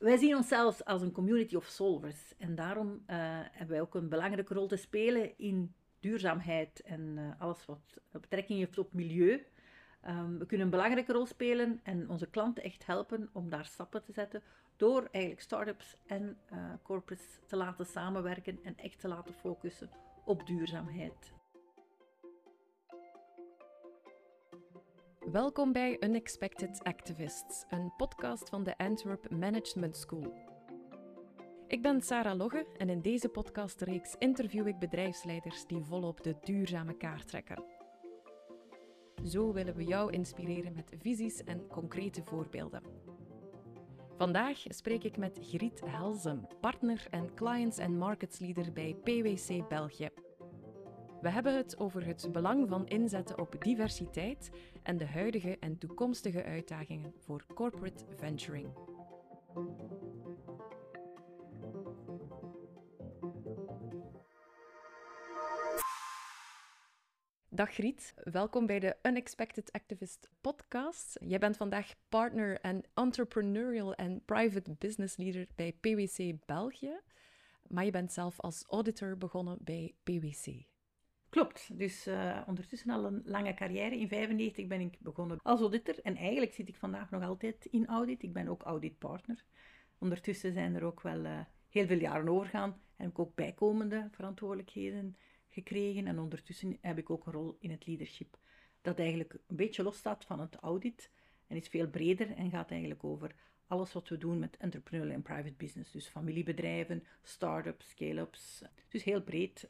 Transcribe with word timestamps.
Wij 0.00 0.16
zien 0.16 0.36
onszelf 0.36 0.82
als 0.82 1.02
een 1.02 1.12
community 1.12 1.56
of 1.56 1.64
solvers. 1.64 2.34
En 2.38 2.54
daarom 2.54 3.02
eh, 3.06 3.16
hebben 3.50 3.68
wij 3.68 3.80
ook 3.80 3.94
een 3.94 4.08
belangrijke 4.08 4.54
rol 4.54 4.66
te 4.66 4.76
spelen 4.76 5.38
in 5.38 5.74
duurzaamheid 5.98 6.80
en 6.80 7.14
eh, 7.16 7.40
alles 7.40 7.66
wat 7.66 8.00
betrekking 8.10 8.58
heeft 8.58 8.78
op 8.78 8.92
milieu. 8.92 9.46
Ehm, 10.00 10.38
we 10.38 10.46
kunnen 10.46 10.66
een 10.66 10.72
belangrijke 10.72 11.12
rol 11.12 11.26
spelen 11.26 11.80
en 11.82 12.08
onze 12.08 12.26
klanten 12.26 12.62
echt 12.62 12.86
helpen 12.86 13.30
om 13.32 13.50
daar 13.50 13.64
stappen 13.64 14.02
te 14.02 14.12
zetten 14.12 14.42
door 14.76 15.08
eigenlijk 15.10 15.42
start-ups 15.42 15.96
en 16.06 16.38
uh, 16.52 16.72
corporates 16.82 17.38
te 17.46 17.56
laten 17.56 17.86
samenwerken 17.86 18.58
en 18.62 18.76
echt 18.76 19.00
te 19.00 19.08
laten 19.08 19.34
focussen 19.34 19.90
op 20.24 20.46
duurzaamheid. 20.46 21.39
Welkom 25.32 25.72
bij 25.72 25.96
Unexpected 26.00 26.80
Activists, 26.82 27.64
een 27.68 27.92
podcast 27.96 28.48
van 28.48 28.64
de 28.64 28.78
Antwerp 28.78 29.30
Management 29.30 29.96
School. 29.96 30.34
Ik 31.66 31.82
ben 31.82 32.00
Sarah 32.02 32.36
Logge 32.36 32.66
en 32.76 32.88
in 32.88 33.00
deze 33.00 33.28
podcastreeks 33.28 34.14
interview 34.18 34.66
ik 34.66 34.78
bedrijfsleiders 34.78 35.66
die 35.66 35.82
volop 35.82 36.22
de 36.22 36.36
duurzame 36.42 36.96
kaart 36.96 37.28
trekken. 37.28 37.64
Zo 39.24 39.52
willen 39.52 39.74
we 39.74 39.84
jou 39.84 40.12
inspireren 40.12 40.72
met 40.72 40.92
visies 40.98 41.44
en 41.44 41.66
concrete 41.66 42.22
voorbeelden. 42.22 42.82
Vandaag 44.16 44.62
spreek 44.68 45.04
ik 45.04 45.16
met 45.16 45.38
Griet 45.42 45.82
Helzem, 45.84 46.46
partner 46.60 47.06
en 47.10 47.34
clients 47.34 47.78
and 47.78 47.98
markets 47.98 48.38
leader 48.38 48.72
bij 48.72 48.94
PwC 48.94 49.68
België. 49.68 50.08
We 51.20 51.30
hebben 51.30 51.56
het 51.56 51.78
over 51.78 52.06
het 52.06 52.28
belang 52.32 52.68
van 52.68 52.88
inzetten 52.88 53.38
op 53.38 53.56
diversiteit 53.58 54.50
en 54.82 54.96
de 54.96 55.06
huidige 55.06 55.56
en 55.58 55.78
toekomstige 55.78 56.44
uitdagingen 56.44 57.12
voor 57.16 57.44
corporate 57.54 58.04
venturing. 58.16 58.68
Dag 67.48 67.72
Griet, 67.72 68.14
welkom 68.24 68.66
bij 68.66 68.78
de 68.78 68.96
Unexpected 69.02 69.72
Activist 69.72 70.28
podcast. 70.40 71.18
Jij 71.20 71.38
bent 71.38 71.56
vandaag 71.56 71.94
partner 72.08 72.60
en 72.60 72.82
entrepreneurial 72.94 73.94
en 73.94 74.24
private 74.24 74.74
business 74.78 75.16
leader 75.16 75.46
bij 75.54 75.72
PwC 75.72 76.34
België, 76.46 77.00
maar 77.66 77.84
je 77.84 77.90
bent 77.90 78.12
zelf 78.12 78.40
als 78.40 78.64
auditor 78.68 79.18
begonnen 79.18 79.58
bij 79.60 79.94
PwC. 80.02 80.68
Klopt, 81.30 81.78
dus 81.78 82.06
uh, 82.06 82.42
ondertussen 82.46 82.90
al 82.90 83.04
een 83.04 83.22
lange 83.24 83.54
carrière. 83.54 83.96
In 83.96 84.08
1995 84.08 84.66
ben 84.66 84.80
ik 84.80 84.96
begonnen 85.00 85.38
als 85.42 85.60
auditor 85.60 85.98
en 86.02 86.16
eigenlijk 86.16 86.52
zit 86.52 86.68
ik 86.68 86.76
vandaag 86.76 87.10
nog 87.10 87.22
altijd 87.22 87.64
in 87.64 87.86
audit. 87.86 88.22
Ik 88.22 88.32
ben 88.32 88.48
ook 88.48 88.62
auditpartner. 88.62 89.44
Ondertussen 89.98 90.52
zijn 90.52 90.74
er 90.74 90.84
ook 90.84 91.00
wel 91.00 91.24
uh, 91.24 91.40
heel 91.68 91.86
veel 91.86 91.98
jaren 91.98 92.28
overgaan 92.28 92.70
en 92.70 93.04
heb 93.04 93.10
ik 93.10 93.18
ook 93.18 93.34
bijkomende 93.34 94.08
verantwoordelijkheden 94.10 95.16
gekregen. 95.48 96.06
En 96.06 96.18
ondertussen 96.18 96.78
heb 96.80 96.98
ik 96.98 97.10
ook 97.10 97.26
een 97.26 97.32
rol 97.32 97.56
in 97.60 97.70
het 97.70 97.86
leadership, 97.86 98.38
dat 98.80 98.98
eigenlijk 98.98 99.38
een 99.46 99.56
beetje 99.56 99.82
losstaat 99.82 100.24
van 100.24 100.40
het 100.40 100.54
audit 100.54 101.10
en 101.46 101.56
is 101.56 101.68
veel 101.68 101.88
breder 101.88 102.30
en 102.30 102.50
gaat 102.50 102.70
eigenlijk 102.70 103.04
over 103.04 103.34
alles 103.66 103.92
wat 103.92 104.08
we 104.08 104.18
doen 104.18 104.38
met 104.38 104.56
entrepreneurial 104.56 105.14
en 105.14 105.22
private 105.22 105.54
business. 105.56 105.92
Dus 105.92 106.08
familiebedrijven, 106.08 107.04
start-ups, 107.22 107.88
scale-ups. 107.88 108.62
Dus 108.88 109.04
heel 109.04 109.22
breed 109.22 109.66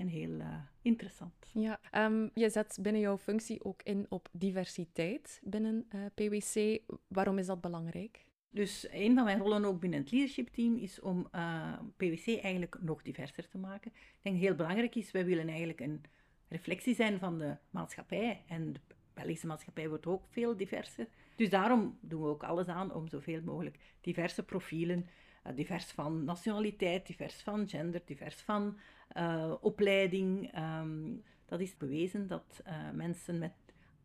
en 0.00 0.06
heel 0.06 0.30
uh, 0.30 0.54
interessant. 0.82 1.50
Ja, 1.52 1.80
um, 1.94 2.30
je 2.34 2.50
zet 2.50 2.78
binnen 2.82 3.00
jouw 3.00 3.18
functie 3.18 3.64
ook 3.64 3.82
in 3.82 4.06
op 4.08 4.28
diversiteit 4.32 5.40
binnen 5.44 5.86
uh, 5.94 6.00
PwC. 6.14 6.80
Waarom 7.08 7.38
is 7.38 7.46
dat 7.46 7.60
belangrijk? 7.60 8.26
Dus 8.50 8.86
een 8.90 9.14
van 9.14 9.24
mijn 9.24 9.38
rollen 9.38 9.64
ook 9.64 9.80
binnen 9.80 10.00
het 10.00 10.10
leadership 10.10 10.48
team 10.48 10.76
is 10.76 11.00
om 11.00 11.28
uh, 11.34 11.78
PwC 11.96 12.26
eigenlijk 12.26 12.76
nog 12.80 13.02
diverser 13.02 13.48
te 13.48 13.58
maken. 13.58 13.90
Ik 13.94 14.18
denk 14.22 14.36
dat 14.36 14.44
heel 14.44 14.54
belangrijk 14.54 14.94
is, 14.94 15.10
wij 15.10 15.24
willen 15.24 15.48
eigenlijk 15.48 15.80
een 15.80 16.02
reflectie 16.48 16.94
zijn 16.94 17.18
van 17.18 17.38
de 17.38 17.56
maatschappij. 17.70 18.42
En 18.46 18.72
de 18.72 18.80
Belgische 19.14 19.46
maatschappij 19.46 19.88
wordt 19.88 20.06
ook 20.06 20.22
veel 20.28 20.56
diverser. 20.56 21.06
Dus 21.36 21.50
daarom 21.50 21.98
doen 22.00 22.22
we 22.22 22.28
ook 22.28 22.42
alles 22.42 22.66
aan 22.66 22.94
om 22.94 23.08
zoveel 23.08 23.42
mogelijk 23.42 23.78
diverse 24.00 24.42
profielen, 24.42 25.08
divers 25.54 25.84
van 25.84 26.24
nationaliteit, 26.24 27.06
divers 27.06 27.42
van 27.42 27.68
gender, 27.68 28.02
divers 28.04 28.40
van 28.40 28.78
uh, 29.16 29.54
opleiding. 29.60 30.58
Um, 30.58 31.22
dat 31.46 31.60
is 31.60 31.76
bewezen 31.76 32.26
dat 32.26 32.62
mensen 32.92 33.38
met 33.38 33.52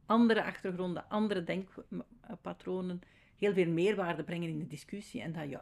andere 0.06 0.44
achtergronden, 0.44 1.09
andere 1.09 1.44
denkpatronen 1.44 3.01
heel 3.38 3.53
veel 3.53 3.69
meerwaarde 3.69 4.23
brengen 4.23 4.50
in 4.50 4.59
de 4.59 4.68
discussie 4.68 5.22
en 5.22 5.31
dat 5.31 5.50
je 5.50 5.59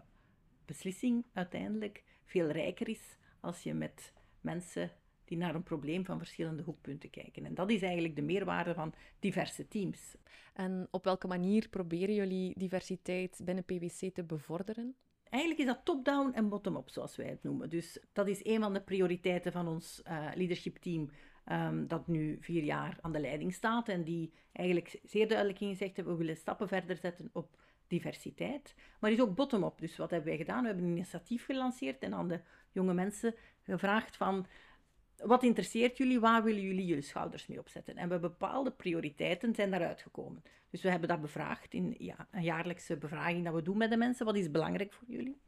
beslissing 0.66 1.26
uiteindelijk 1.34 2.04
veel 2.26 2.48
rijker 2.48 2.90
is 2.90 3.18
als 3.40 3.64
je 3.64 3.74
met 3.74 4.14
mensen 4.42 4.92
die 5.26 5.38
naar 5.38 5.56
een 5.56 5.64
probleem 5.64 6.06
van 6.06 6.18
verschillende 6.18 6.64
hoekpunten 6.64 7.10
kijken. 7.10 7.46
En 7.46 7.54
dat 7.54 7.70
is 7.70 7.82
eigenlijk 7.82 8.16
de 8.16 8.22
meerwaarde 8.22 8.74
van 8.74 8.94
diverse 9.20 9.68
teams. 9.68 10.16
En 10.54 10.88
op 10.92 11.04
welke 11.04 11.28
manier 11.28 11.70
proberen 11.70 12.16
jullie 12.16 12.54
diversiteit 12.58 13.42
binnen 13.44 13.64
PwC 13.64 14.14
te 14.14 14.24
bevorderen? 14.24 14.96
Eigenlijk 15.34 15.62
is 15.62 15.76
dat 15.76 15.86
top-down 15.86 16.32
en 16.34 16.50
bottom-up, 16.50 16.90
zoals 16.90 17.16
wij 17.16 17.28
het 17.28 17.44
noemen. 17.44 17.70
Dus 17.70 18.00
dat 18.12 18.28
is 18.28 18.46
een 18.46 18.62
van 18.62 18.74
de 18.74 18.82
prioriteiten 18.82 19.52
van 19.52 19.68
ons 19.68 20.02
uh, 20.08 20.28
leadership 20.34 20.78
team, 20.78 21.10
um, 21.52 21.88
dat 21.88 22.08
nu 22.08 22.38
vier 22.40 22.64
jaar 22.64 22.98
aan 23.02 23.12
de 23.12 23.20
leiding 23.20 23.54
staat 23.54 23.90
en 23.90 24.04
die 24.04 24.34
eigenlijk 24.52 25.00
zeer 25.04 25.28
duidelijk 25.28 25.60
ingezegd 25.60 25.96
hebben, 25.96 26.14
we 26.14 26.20
willen 26.20 26.38
stappen 26.38 26.68
verder 26.68 26.98
zetten 26.98 27.30
op 27.32 27.58
diversiteit. 27.88 28.76
Maar 29.00 29.12
is 29.12 29.22
ook 29.22 29.36
bottom-up. 29.36 29.80
Dus 29.80 29.98
wat 29.98 30.10
hebben 30.10 30.30
wij 30.30 30.38
gedaan? 30.38 30.62
We 30.62 30.68
hebben 30.68 30.86
een 30.86 30.92
initiatief 30.92 31.46
gelanceerd 31.46 32.04
en 32.04 32.14
aan 32.14 32.28
de 32.28 32.40
jonge 32.72 32.94
mensen 32.94 33.36
gevraagd 33.64 34.18
van... 34.18 34.46
Wat 35.18 35.44
interesseert 35.44 35.98
jullie? 35.98 36.20
Waar 36.20 36.44
willen 36.44 36.62
jullie 36.62 36.86
jullie 36.86 37.04
schouders 37.04 37.48
mee 37.48 37.60
opzetten? 37.60 37.98
En 37.98 38.10
we 38.10 38.20
bepaalde 38.20 38.72
prioriteiten 38.72 39.56
zijn 39.56 39.72
daaruit 39.72 40.02
gekomen. 40.02 40.44
Dus 40.70 40.82
we 40.82 40.90
hebben 40.90 41.10
dat 41.10 41.22
bevraagd 41.22 41.74
in 41.74 41.96
ja, 41.98 42.28
een 42.32 42.44
jaarlijkse 42.44 42.98
bevraging 42.98 43.46
dat 43.46 43.54
we 43.54 43.62
doen 43.62 43.78
met 43.78 43.90
de 43.90 43.98
mensen. 43.98 44.26
Wat 44.26 44.36
is 44.36 44.52
belangrijk 44.52 44.94
voor 44.94 45.08
jullie? 45.08 45.42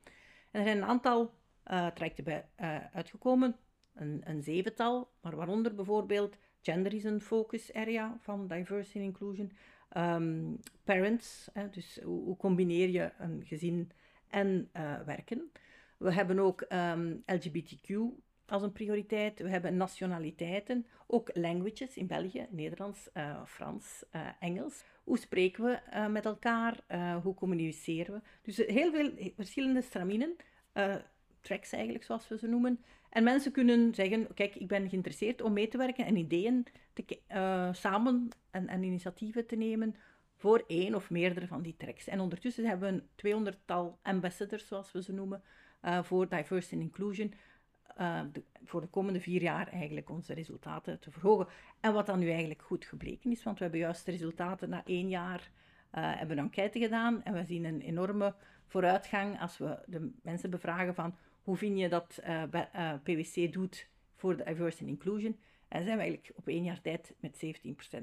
En 0.51 0.59
er 0.59 0.63
zijn 0.63 0.77
een 0.77 0.83
aantal 0.83 1.33
uh, 1.71 1.87
trajecten 1.87 2.23
bij 2.23 2.45
uh, 2.59 2.77
uitgekomen. 2.93 3.55
Een, 3.93 4.21
een, 4.23 4.43
zevental, 4.43 5.11
maar 5.21 5.35
waaronder 5.35 5.75
bijvoorbeeld 5.75 6.37
gender 6.61 6.93
is 6.93 7.03
een 7.03 7.21
focus 7.21 7.73
area 7.73 8.17
van 8.19 8.47
diversity 8.47 8.97
and 8.97 9.05
inclusion. 9.05 9.51
Um, 9.97 10.59
parents, 10.83 11.49
hè, 11.53 11.69
dus 11.69 11.99
hoe, 12.03 12.37
combineer 12.37 12.89
je 12.89 13.11
een 13.17 13.43
gezin 13.45 13.91
en 14.29 14.69
uh, 14.73 14.99
werken. 15.05 15.51
We 15.97 16.13
hebben 16.13 16.39
ook 16.39 16.61
um, 16.61 16.67
ehm, 16.67 17.17
LGBTQ 17.25 17.95
als 18.47 18.61
een 18.61 18.71
prioriteit. 18.71 19.39
We 19.39 19.49
hebben 19.49 19.77
nationaliteiten, 19.77 20.85
ook 21.07 21.29
languages 21.33 21.97
in 21.97 22.07
België, 22.07 22.47
Nederlands, 22.49 23.09
uh, 23.13 23.43
Frans, 23.45 24.03
uh, 24.15 24.27
Engels. 24.39 24.83
Hoe 25.03 25.17
spreken 25.17 25.63
we 25.63 26.07
met 26.09 26.25
elkaar? 26.25 26.79
hoe 27.23 27.33
communiceren 27.33 28.13
we? 28.13 28.21
Dus 28.41 28.57
heel 28.57 28.91
veel 28.91 29.11
verschillende 29.35 29.81
straminen, 29.81 30.35
tracks 31.41 31.71
eigenlijk 31.71 32.03
zoals 32.03 32.27
we 32.27 32.37
ze 32.37 32.47
noemen. 32.47 32.79
En 33.09 33.23
mensen 33.23 33.51
kunnen 33.51 33.95
zeggen, 33.95 34.33
kijk, 34.33 34.55
ik 34.55 34.67
ben 34.67 34.89
geïnteresseerd 34.89 35.41
om 35.41 35.53
mee 35.53 35.67
te 35.67 35.77
werken 35.77 36.05
en 36.05 36.15
ideeën 36.15 36.65
te, 36.93 37.19
samen 37.71 38.29
en, 38.51 38.67
en, 38.67 38.83
initiatieven 38.83 39.45
te 39.47 39.55
nemen 39.55 39.95
voor 40.35 40.63
één 40.67 40.95
of 40.95 41.09
meerdere 41.09 41.47
van 41.47 41.61
die 41.61 41.75
tracks. 41.77 42.07
En 42.07 42.19
ondertussen 42.19 42.65
hebben 42.65 42.89
we 42.89 42.95
een 42.95 43.07
tweehonderdtal 43.15 43.99
ambassadors, 44.01 44.67
zoals 44.67 44.91
we 44.91 45.03
ze 45.03 45.13
noemen, 45.13 45.43
uh, 45.83 46.03
voor 46.03 46.29
diversity 46.29 46.75
and 46.75 46.83
inclusion. 46.83 47.33
Uh, 47.99 48.21
de, 48.31 48.43
voor 48.63 48.81
de 48.81 48.87
komende 48.87 49.19
vier 49.19 49.41
jaar 49.41 49.67
eigenlijk 49.67 50.09
onze 50.09 50.33
resultaten 50.33 50.99
te 50.99 51.11
verhogen. 51.11 51.47
En 51.79 51.93
wat 51.93 52.05
dan 52.05 52.19
nu 52.19 52.29
eigenlijk 52.29 52.61
goed 52.61 52.85
gebleken 52.85 53.31
is, 53.31 53.43
want 53.43 53.57
we 53.57 53.63
hebben 53.63 53.81
juist 53.81 54.05
de 54.05 54.11
resultaten 54.11 54.69
na 54.69 54.81
één 54.85 55.09
jaar 55.09 55.51
hebben 55.91 56.37
een 56.37 56.43
enquête 56.43 56.79
gedaan 56.79 57.23
en 57.23 57.33
we 57.33 57.43
zien 57.43 57.65
een 57.65 57.81
enorme 57.81 58.35
vooruitgang 58.67 59.41
als 59.41 59.57
we 59.57 59.79
de 59.85 60.11
mensen 60.21 60.49
bevragen 60.49 60.95
van 60.95 61.15
hoe 61.45 61.57
vind 61.57 61.79
je 61.79 61.89
dat 61.89 62.19
uh, 62.27 62.43
uh, 62.53 62.93
PwC 63.03 63.53
doet 63.53 63.87
voor 64.15 64.37
de 64.37 64.43
diversity 64.43 64.83
and 64.83 64.91
inclusion. 64.91 65.39
En 65.67 65.83
zijn 65.83 65.97
we 65.97 66.03
eigenlijk 66.03 66.33
op 66.35 66.47
één 66.47 66.63
jaar 66.63 66.81
tijd 66.81 67.13
met 67.19 67.45
17% 67.45 67.49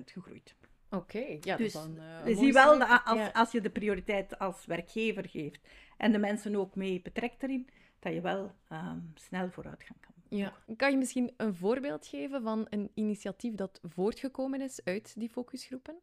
gegroeid. 0.05 0.55
Oké, 0.91 1.17
okay, 1.17 1.39
ja, 1.41 1.57
dus 1.57 1.73
dan, 1.73 1.97
uh, 1.97 2.27
je 2.27 2.37
ziet 2.37 2.55
wel 2.55 2.83
als, 2.85 3.19
ja. 3.19 3.31
als 3.33 3.53
je 3.53 3.61
de 3.61 3.71
prioriteit 3.71 4.39
als 4.39 4.67
werkgever 4.67 5.29
geeft 5.29 5.69
en 5.97 6.13
de 6.13 6.19
mensen 6.19 6.57
ook 6.57 6.75
mee 6.75 7.01
betrekt 7.03 7.43
erin, 7.43 7.69
dat 8.03 8.13
je 8.13 8.21
wel 8.21 8.55
um, 8.73 9.11
snel 9.15 9.51
vooruitgang 9.51 10.01
kan. 10.01 10.39
Ja. 10.39 10.53
Kan 10.77 10.91
je 10.91 10.97
misschien 10.97 11.35
een 11.37 11.55
voorbeeld 11.55 12.07
geven 12.07 12.43
van 12.43 12.67
een 12.69 12.91
initiatief 12.95 13.55
dat 13.55 13.81
voortgekomen 13.83 14.61
is 14.61 14.85
uit 14.85 15.15
die 15.19 15.29
focusgroepen? 15.29 15.97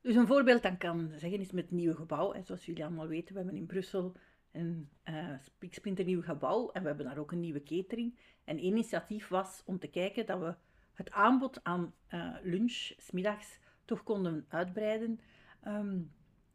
Dus 0.00 0.14
een 0.14 0.26
voorbeeld 0.26 0.62
dan 0.62 0.76
kan 0.76 1.12
zeggen 1.16 1.40
is 1.40 1.52
met 1.52 1.64
het 1.64 1.72
nieuwe 1.72 1.94
gebouw. 1.94 2.32
En 2.32 2.44
zoals 2.44 2.66
jullie 2.66 2.84
allemaal 2.84 3.06
weten, 3.06 3.34
we 3.34 3.40
hebben 3.40 3.58
in 3.58 3.66
Brussel 3.66 4.16
een 4.52 4.88
uh, 5.04 6.06
nieuw 6.06 6.22
gebouw 6.22 6.70
en 6.70 6.82
we 6.82 6.88
hebben 6.88 7.06
daar 7.06 7.18
ook 7.18 7.32
een 7.32 7.40
nieuwe 7.40 7.62
catering. 7.62 8.18
En 8.44 8.56
één 8.56 8.66
initiatief 8.66 9.28
was 9.28 9.62
om 9.64 9.78
te 9.78 9.88
kijken 9.88 10.26
dat 10.26 10.38
we 10.38 10.54
het 10.92 11.10
aanbod 11.10 11.64
aan 11.64 11.94
uh, 12.10 12.36
lunch, 12.42 12.92
smiddags, 12.96 13.58
toch 13.84 14.02
konden 14.02 14.44
uitbreiden. 14.48 15.20
Um, 15.66 16.12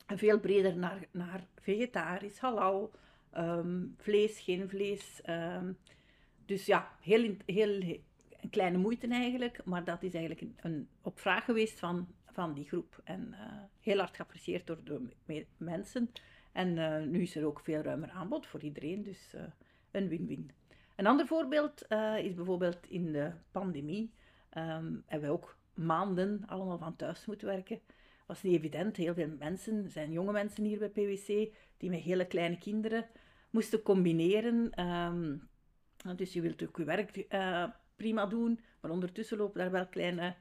veel 0.08 0.40
breder 0.40 0.78
naar, 0.78 1.08
naar 1.12 1.48
vegetarisch, 1.56 2.40
halal, 2.40 2.92
ehm, 3.38 3.86
vlees, 3.98 4.40
geen 4.40 4.70
vlees. 4.70 5.22
Ehm, 5.22 5.72
dus 6.46 6.66
ja, 6.66 6.92
heel, 7.02 7.36
heel, 7.46 7.82
een 8.42 8.50
kleine 8.50 8.78
moeite 8.78 9.08
eigenlijk, 9.08 9.66
maar 9.66 9.84
dat 9.84 10.04
is 10.04 10.14
eigenlijk 10.14 10.42
een, 10.42 10.56
een 10.62 10.88
op 11.02 11.20
vraag 11.20 11.46
geweest 11.46 11.80
van, 11.80 12.08
van 12.32 12.54
die 12.54 12.68
groep. 12.68 13.02
En 13.04 13.28
uh, 13.32 13.40
heel 13.82 13.98
hard 13.98 14.16
geapprecieerd 14.16 14.68
door 14.68 14.84
de 14.84 15.46
mensen. 15.58 16.12
En 16.52 16.78
uh, 16.78 17.04
nu 17.04 17.22
is 17.22 17.36
er 17.36 17.46
ook 17.46 17.60
veel 17.60 17.82
ruimer 17.82 18.10
aanbod 18.10 18.48
voor 18.48 18.62
iedereen, 18.62 19.04
dus 19.04 19.32
uh, 19.36 19.42
een 19.92 20.08
win-win. 20.08 20.52
Een 20.96 21.08
ander 21.08 21.28
voorbeeld 21.28 21.82
is 22.22 22.34
bijvoorbeeld 22.34 22.90
in 22.90 23.12
de 23.12 23.32
pandemie. 23.52 24.12
Um, 24.58 25.04
hebben 25.06 25.30
we 25.30 25.36
ook 25.36 25.58
maanden 25.74 26.44
allemaal 26.48 26.78
van 26.78 26.96
thuis 26.96 27.26
moeten 27.26 27.48
werken 27.48 27.82
was 28.28 28.42
niet 28.42 28.56
evident. 28.56 28.98
Heel 28.98 29.14
veel 29.14 29.36
mensen, 29.40 29.90
zijn 29.90 30.12
jonge 30.12 30.32
mensen 30.32 30.64
hier 30.64 30.80
bij 30.80 30.90
PwC, 30.90 31.54
die 31.78 31.90
met 31.90 32.00
hele 32.00 32.26
kleine 32.26 32.58
kinderen 32.58 33.06
moesten 33.50 33.82
combineren. 33.82 34.86
Um, 34.86 35.50
dus 36.16 36.34
je 36.34 36.42
wilt 36.42 36.68
ook 36.68 36.78
je 36.78 36.84
werk 36.84 37.26
uh, 37.30 37.64
prima 37.96 38.26
doen, 38.26 38.60
maar 38.82 38.92
ondertussen 38.92 39.38
lopen 39.38 39.60
daar 39.60 39.72
wel 39.72 39.88
kleine 39.88 40.36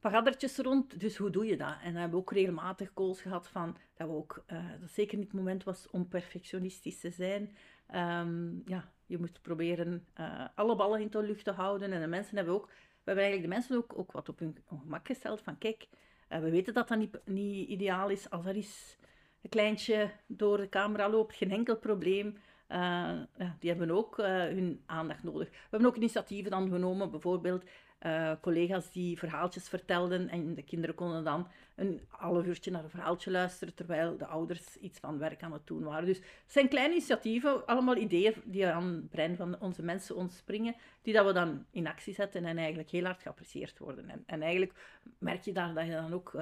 pagaddertjes 0.00 0.56
rond. 0.56 1.00
Dus 1.00 1.16
hoe 1.16 1.30
doe 1.30 1.46
je 1.46 1.56
dat? 1.56 1.76
En 1.82 1.92
we 1.92 1.98
hebben 1.98 2.18
ook 2.18 2.32
regelmatig 2.32 2.94
calls 2.94 3.20
gehad 3.20 3.48
van 3.48 3.76
dat 3.94 4.08
we 4.08 4.14
ook, 4.14 4.44
uh, 4.52 4.70
dat 4.80 4.90
zeker 4.90 5.18
niet 5.18 5.26
het 5.26 5.36
moment 5.36 5.64
was 5.64 5.90
om 5.90 6.08
perfectionistisch 6.08 7.00
te 7.00 7.10
zijn. 7.10 7.56
Um, 7.94 8.62
ja, 8.64 8.92
je 9.06 9.18
moet 9.18 9.42
proberen 9.42 10.06
uh, 10.20 10.44
alle 10.54 10.76
ballen 10.76 11.00
in 11.00 11.10
de 11.10 11.22
lucht 11.22 11.44
te 11.44 11.50
houden. 11.50 11.92
En 11.92 12.00
de 12.00 12.06
mensen 12.06 12.36
hebben 12.36 12.54
ook, 12.54 12.66
we 12.66 13.04
hebben 13.04 13.24
eigenlijk 13.24 13.52
de 13.52 13.58
mensen 13.58 13.76
ook, 13.76 13.98
ook 13.98 14.12
wat 14.12 14.28
op 14.28 14.38
hun 14.38 14.56
gemak 14.68 15.06
gesteld 15.06 15.40
van 15.40 15.58
kijk, 15.58 15.88
we 16.28 16.50
weten 16.50 16.74
dat 16.74 16.88
dat 16.88 16.98
niet, 16.98 17.18
niet 17.24 17.68
ideaal 17.68 18.08
is. 18.08 18.30
Als 18.30 18.46
er 18.46 18.54
eens 18.54 18.98
een 19.42 19.50
kleintje 19.50 20.10
door 20.26 20.56
de 20.56 20.68
camera 20.68 21.08
loopt, 21.08 21.34
geen 21.34 21.50
enkel 21.50 21.76
probleem. 21.76 22.38
Ja, 22.68 23.56
die 23.58 23.70
hebben 23.70 23.90
ook 23.90 24.18
uh, 24.18 24.26
hun 24.26 24.82
aandacht 24.86 25.22
nodig. 25.22 25.48
We 25.48 25.56
hebben 25.70 25.88
ook 25.88 25.96
initiatieven 25.96 26.50
dan 26.50 26.70
genomen, 26.70 27.10
bijvoorbeeld 27.10 27.64
uh, 28.06 28.32
collega's 28.40 28.90
die 28.90 29.18
verhaaltjes 29.18 29.68
vertelden 29.68 30.28
en 30.28 30.54
de 30.54 30.62
kinderen 30.62 30.94
konden 30.94 31.24
dan 31.24 31.48
een 31.76 32.00
half 32.08 32.46
uurtje 32.46 32.70
naar 32.70 32.84
een 32.84 32.90
verhaaltje 32.90 33.30
luisteren 33.30 33.74
terwijl 33.74 34.16
de 34.16 34.26
ouders 34.26 34.76
iets 34.76 34.98
van 34.98 35.18
werk 35.18 35.42
aan 35.42 35.52
het 35.52 35.66
doen 35.66 35.82
waren. 35.82 36.06
Dus 36.06 36.16
het 36.16 36.26
zijn 36.46 36.68
kleine 36.68 36.94
initiatieven, 36.94 37.66
allemaal 37.66 37.96
ideeën 37.96 38.34
die 38.44 38.66
aan 38.66 38.84
het 38.84 39.08
brein 39.08 39.36
van 39.36 39.60
onze 39.60 39.82
mensen 39.82 40.16
ontspringen, 40.16 40.74
die 41.02 41.14
dat 41.14 41.26
we 41.26 41.32
dan 41.32 41.64
in 41.70 41.86
actie 41.86 42.14
zetten 42.14 42.44
en 42.44 42.58
eigenlijk 42.58 42.90
heel 42.90 43.04
hard 43.04 43.22
geapprecieerd 43.22 43.78
worden. 43.78 44.10
En, 44.10 44.22
en 44.26 44.42
eigenlijk 44.42 44.72
merk 45.18 45.42
je 45.42 45.52
daar 45.52 45.74
dat 45.74 45.84
je 45.84 45.92
dan 45.92 46.12
ook... 46.12 46.32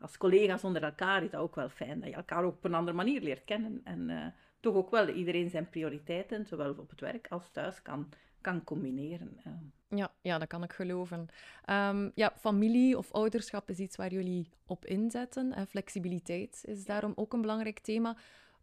Als 0.00 0.16
collega's 0.16 0.64
onder 0.64 0.82
elkaar 0.82 1.22
is 1.22 1.30
dat 1.30 1.40
ook 1.40 1.54
wel 1.54 1.68
fijn, 1.68 2.00
dat 2.00 2.08
je 2.08 2.14
elkaar 2.14 2.44
ook 2.44 2.54
op 2.54 2.64
een 2.64 2.74
andere 2.74 2.96
manier 2.96 3.20
leert 3.20 3.44
kennen 3.44 3.80
en 3.84 4.08
uh, 4.08 4.26
toch 4.60 4.74
ook 4.74 4.90
wel 4.90 5.08
iedereen 5.08 5.50
zijn 5.50 5.68
prioriteiten, 5.68 6.46
zowel 6.46 6.74
op 6.74 6.90
het 6.90 7.00
werk 7.00 7.26
als 7.30 7.50
thuis, 7.50 7.82
kan, 7.82 8.08
kan 8.40 8.64
combineren. 8.64 9.40
Uh. 9.46 9.52
Ja, 9.98 10.12
ja, 10.22 10.38
dat 10.38 10.48
kan 10.48 10.62
ik 10.62 10.72
geloven. 10.72 11.28
Um, 11.70 12.12
ja, 12.14 12.32
familie 12.38 12.98
of 12.98 13.12
ouderschap 13.12 13.70
is 13.70 13.78
iets 13.78 13.96
waar 13.96 14.12
jullie 14.12 14.48
op 14.66 14.84
inzetten. 14.84 15.52
En 15.52 15.66
flexibiliteit 15.66 16.62
is 16.66 16.84
daarom 16.84 17.12
ook 17.14 17.32
een 17.32 17.40
belangrijk 17.40 17.78
thema. 17.78 18.16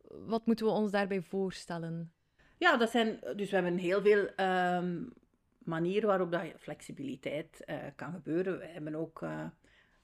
Wat 0.07 0.45
moeten 0.45 0.65
we 0.65 0.71
ons 0.71 0.91
daarbij 0.91 1.21
voorstellen? 1.21 2.11
Ja, 2.57 2.77
dat 2.77 2.89
zijn, 2.89 3.19
dus 3.35 3.49
we 3.49 3.55
hebben 3.55 3.77
heel 3.77 4.01
veel 4.01 4.29
um, 4.45 5.13
manieren 5.57 6.07
waarop 6.07 6.31
dat 6.31 6.41
flexibiliteit 6.57 7.63
uh, 7.65 7.75
kan 7.95 8.11
gebeuren. 8.11 8.59
We 8.59 8.65
hebben 8.65 8.95
ook, 8.95 9.21
uh, 9.21 9.45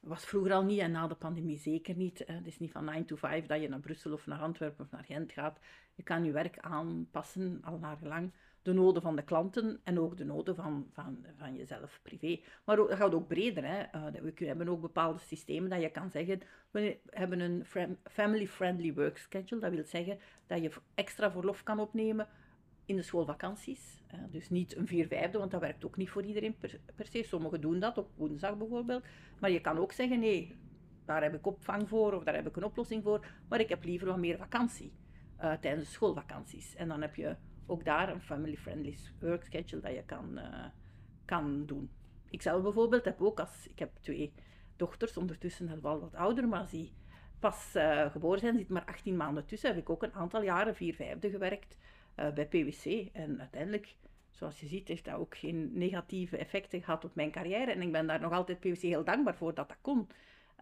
was 0.06 0.25
vroeger 0.25 0.54
al 0.54 0.63
niet 0.63 0.80
en 0.80 0.92
na 0.92 1.07
de 1.07 1.16
pandemie 1.16 1.57
zeker 1.57 1.96
niet. 1.96 2.24
Het 2.25 2.48
is 2.48 2.60
niet 2.60 2.72
van 2.72 2.86
9 2.86 3.06
to 3.06 3.16
5 3.16 3.46
dat 3.46 3.62
je 3.62 3.69
naar 3.69 3.80
Brussel 3.80 4.13
of 4.13 4.25
naar 4.25 4.40
Antwerpen 4.40 4.86
of 4.86 4.92
naar 4.92 5.04
Gent 5.04 5.31
gaat. 5.31 5.60
Je 5.96 6.04
kan 6.04 6.24
je 6.24 6.31
werk 6.31 6.60
aanpassen 6.60 7.60
al 7.63 7.78
naar 7.78 7.98
gelang 7.98 8.31
de 8.62 8.74
noden 8.74 9.02
van 9.02 9.16
de 9.16 9.24
klanten 9.24 9.80
en 9.84 10.00
ook 10.00 10.18
de 10.18 10.25
noden 10.25 10.56
van, 10.56 10.88
van, 10.92 11.25
van 11.38 11.56
jezelf 11.56 12.00
privé. 12.04 12.40
Maar 12.66 12.80
ook, 12.80 12.90
dat 12.90 12.98
gaat 12.98 13.13
ook 13.13 13.28
breder. 13.28 13.66
Hè. 13.66 13.84
Uh, 13.96 14.22
we 14.22 14.46
hebben 14.46 14.68
ook 14.68 14.81
bepaalde 14.81 15.19
systemen 15.19 15.69
dat 15.69 15.81
je 15.81 15.90
kan 15.90 16.10
zeggen, 16.10 16.42
we 16.72 16.98
hebben 17.10 17.40
een 17.40 17.66
family-friendly 18.04 18.94
work 18.94 19.18
schedule. 19.18 19.62
Dat 19.62 19.72
wil 19.72 19.84
zeggen 19.84 20.19
dat 20.48 20.62
je 20.62 20.72
extra 20.96 21.31
verlof 21.31 21.63
kan 21.63 21.80
opnemen 21.80 22.28
in 22.86 22.96
de 22.96 23.02
schoolvakanties. 23.02 24.04
Dus 24.30 24.50
niet 24.50 24.76
een 24.76 24.88
vier 24.88 25.08
vijfde, 25.08 25.38
want 25.38 25.52
dat 25.52 25.62
werkt 25.62 25.86
ook 25.86 25.98
niet 25.98 26.10
voor 26.10 26.24
iedereen 26.24 26.58
per, 26.58 26.80
se. 27.06 27.24
Sommigen 27.24 27.62
doen 27.62 27.80
dat, 27.80 27.98
op 27.98 28.10
woensdag 28.16 28.58
bijvoorbeeld. 28.58 29.04
Maar 29.40 29.52
je 29.52 29.62
kan 29.62 29.78
ook 29.78 29.92
zeggen, 29.92 30.20
nee, 30.20 30.56
daar 31.06 31.24
heb 31.24 31.34
ik 31.34 31.48
opvang 31.48 31.90
voor 31.90 32.14
of 32.14 32.24
daar 32.24 32.36
heb 32.36 32.48
ik 32.48 32.56
een 32.56 32.64
oplossing 32.64 33.04
voor. 33.04 33.26
Maar 33.50 33.60
ik 33.60 33.70
heb 33.70 33.84
liever 33.84 34.08
wat 34.08 34.18
meer 34.18 34.38
vakantie 34.38 34.92
uh, 35.42 35.54
tijdens 35.54 35.86
de 35.86 35.92
schoolvakanties. 35.92 36.76
En 36.76 36.88
dan 36.88 37.02
heb 37.02 37.16
je 37.16 37.36
ook 37.66 37.86
daar 37.86 38.10
een 38.10 38.22
family-friendly 38.22 38.98
work 39.20 39.44
schedule 39.44 39.82
dat 39.82 39.94
je 39.94 40.04
kan, 40.04 40.38
uh, 40.38 40.66
kan 41.26 41.66
doen. 41.66 41.90
Ik 42.30 42.42
zelf 42.42 42.62
bijvoorbeeld 42.62 43.06
heb 43.06 43.22
ook, 43.22 43.40
als, 43.40 43.68
ik 43.68 43.80
heb 43.80 43.92
twee 44.02 44.34
dochters, 44.76 45.18
ondertussen 45.18 45.82
wel 45.82 46.00
wat 46.00 46.16
ouder, 46.16 46.48
maar 46.48 46.68
die 46.70 46.94
pas 47.40 47.74
uh, 47.76 48.12
geboren 48.12 48.40
zijn, 48.40 48.58
zit 48.58 48.70
maar 48.70 48.86
18 48.86 49.16
maanden 49.16 49.46
tussen, 49.46 49.70
heb 49.70 49.78
ik 49.78 49.90
ook 49.90 50.04
een 50.04 50.14
aantal 50.14 50.44
jaren, 50.44 50.76
vier 50.76 50.96
vijfde, 50.96 51.30
gewerkt 51.30 51.78
uh, 52.20 52.34
bij 52.34 52.48
PwC. 52.48 53.10
En 53.14 53.40
uiteindelijk, 53.40 53.96
zoals 54.30 54.60
je 54.60 54.68
ziet, 54.68 54.88
heeft 54.88 55.06
dat 55.06 55.16
ook 55.16 55.38
geen 55.38 55.72
negatieve 55.74 56.38
effecten 56.38 56.82
gehad 56.82 57.06
op 57.06 57.16
mijn 57.16 57.32
carrière. 57.32 57.72
En 57.72 57.82
ik 57.82 57.92
ben 57.92 58.08
daar 58.08 58.22
nog 58.22 58.32
altijd 58.32 58.60
PwC 58.60 58.82
heel 58.82 59.04
dankbaar 59.04 59.36
voor 59.36 59.54
dat 59.54 59.68
dat 59.68 59.78
kon. 59.82 60.08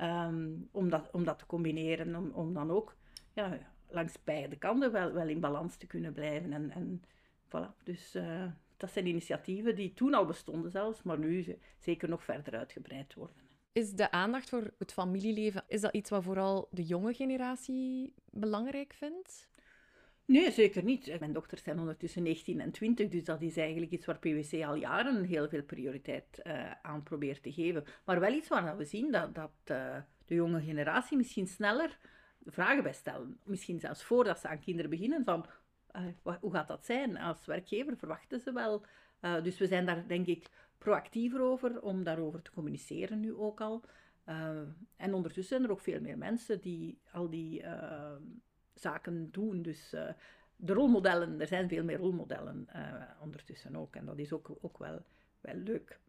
Um, 0.02 0.70
om, 0.72 0.90
dat, 0.90 1.10
om 1.12 1.24
dat 1.24 1.40
te 1.40 1.46
combineren, 1.46 2.16
om, 2.16 2.32
om 2.32 2.54
dan 2.54 2.72
ook 2.72 2.96
ja, 3.34 3.58
langs 3.90 4.24
beide 4.24 4.58
kanten 4.58 4.92
wel, 4.92 5.12
wel 5.14 5.28
in 5.28 5.40
balans 5.40 5.76
te 5.78 5.88
kunnen 5.88 6.14
blijven. 6.14 6.54
En, 6.54 6.72
en 6.72 7.04
voilà. 7.48 7.84
Dus 7.84 8.16
uh, 8.16 8.46
dat 8.78 8.92
zijn 8.92 9.08
initiatieven 9.08 9.76
die 9.76 9.94
toen 9.94 10.14
al 10.14 10.26
bestonden 10.26 10.72
zelfs, 10.72 11.04
maar 11.04 11.20
nu 11.20 11.58
zeker 11.80 12.10
nog 12.10 12.24
verder 12.24 12.58
uitgebreid 12.58 13.14
worden. 13.14 13.36
Is 13.72 13.94
de 13.94 14.12
aandacht 14.12 14.50
voor 14.50 14.74
het 14.78 14.94
familieleven, 14.94 15.64
is 15.68 15.82
dat 15.82 15.94
iets 15.94 16.10
wat 16.10 16.24
vooral 16.24 16.68
de 16.72 16.84
jonge 16.84 17.14
generatie 17.14 18.14
belangrijk 18.32 18.94
vindt? 18.94 19.50
Nee, 20.26 20.52
zeker 20.52 20.84
niet. 20.84 21.20
Mijn 21.20 21.34
dochters 21.34 21.64
zijn 21.64 21.80
ondertussen 21.80 22.24
19 22.24 22.60
en 22.60 22.72
20, 22.72 23.10
dus 23.10 23.24
dat 23.24 23.42
is 23.42 23.58
eigenlijk 23.58 23.92
iets 23.92 24.06
waar 24.06 24.20
PwC 24.20 24.64
al 24.64 24.76
jaren 24.76 25.24
heel 25.24 25.50
veel 25.50 25.64
prioriteit 25.64 26.42
uh, 26.44 26.72
aan 26.82 27.04
probeert 27.04 27.44
te 27.44 27.52
geven. 27.52 27.84
Maar 28.06 28.20
wel 28.20 28.34
iets 28.34 28.48
waar 28.48 28.78
we 28.78 28.86
zien 28.86 29.12
dat, 29.12 29.36
dat 29.36 29.52
uh, 29.72 29.98
de 30.26 30.36
jonge 30.36 30.62
generatie 30.62 31.18
misschien 31.18 31.48
sneller 31.48 31.98
vragen 32.46 32.84
bij 32.84 32.94
stellen. 32.94 33.40
Misschien 33.44 33.80
zelfs 33.80 34.04
voordat 34.04 34.40
ze 34.40 34.48
aan 34.48 34.60
kinderen 34.60 34.90
beginnen 34.90 35.24
van 35.24 35.46
uh, 35.96 36.36
hoe 36.40 36.54
gaat 36.54 36.68
dat 36.68 36.86
zijn? 36.86 37.18
Als 37.18 37.46
werkgever 37.46 37.98
verwachten 37.98 38.40
ze 38.40 38.54
wel. 38.54 38.86
Uh, 39.22 39.44
dus 39.44 39.58
we 39.58 39.68
zijn 39.68 39.86
daar 39.86 40.08
denk 40.08 40.28
ik 40.28 40.50
proactiever 40.78 41.42
over 41.42 41.82
om 41.82 42.04
daarover 42.04 42.42
te 42.42 42.52
communiceren 42.52 43.20
nu 43.20 43.34
ook 43.34 43.62
al. 43.62 43.84
En 44.96 45.14
ondertussen 45.14 45.56
zijn 45.56 45.64
er 45.64 45.72
ook 45.72 45.82
veel 45.82 46.02
meer 46.02 46.18
mensen 46.18 46.62
die 46.62 47.00
al 47.12 47.30
die 47.30 47.64
zaken 48.84 49.32
doen. 49.32 49.62
Dus 49.62 49.90
de 50.56 50.74
rolmodellen, 50.74 51.42
er 51.42 51.48
zijn 51.48 51.70
veel 51.70 51.84
meer 51.84 51.98
rolmodellen 51.98 52.68
ondertussen 53.22 53.76
ook. 53.76 53.96
En 53.96 54.06
dat 54.06 54.18
is 54.18 54.34
ook, 54.34 54.52
ook 54.62 54.78
wel, 54.78 55.02
wel 55.42 55.56
leuk. 55.56 56.00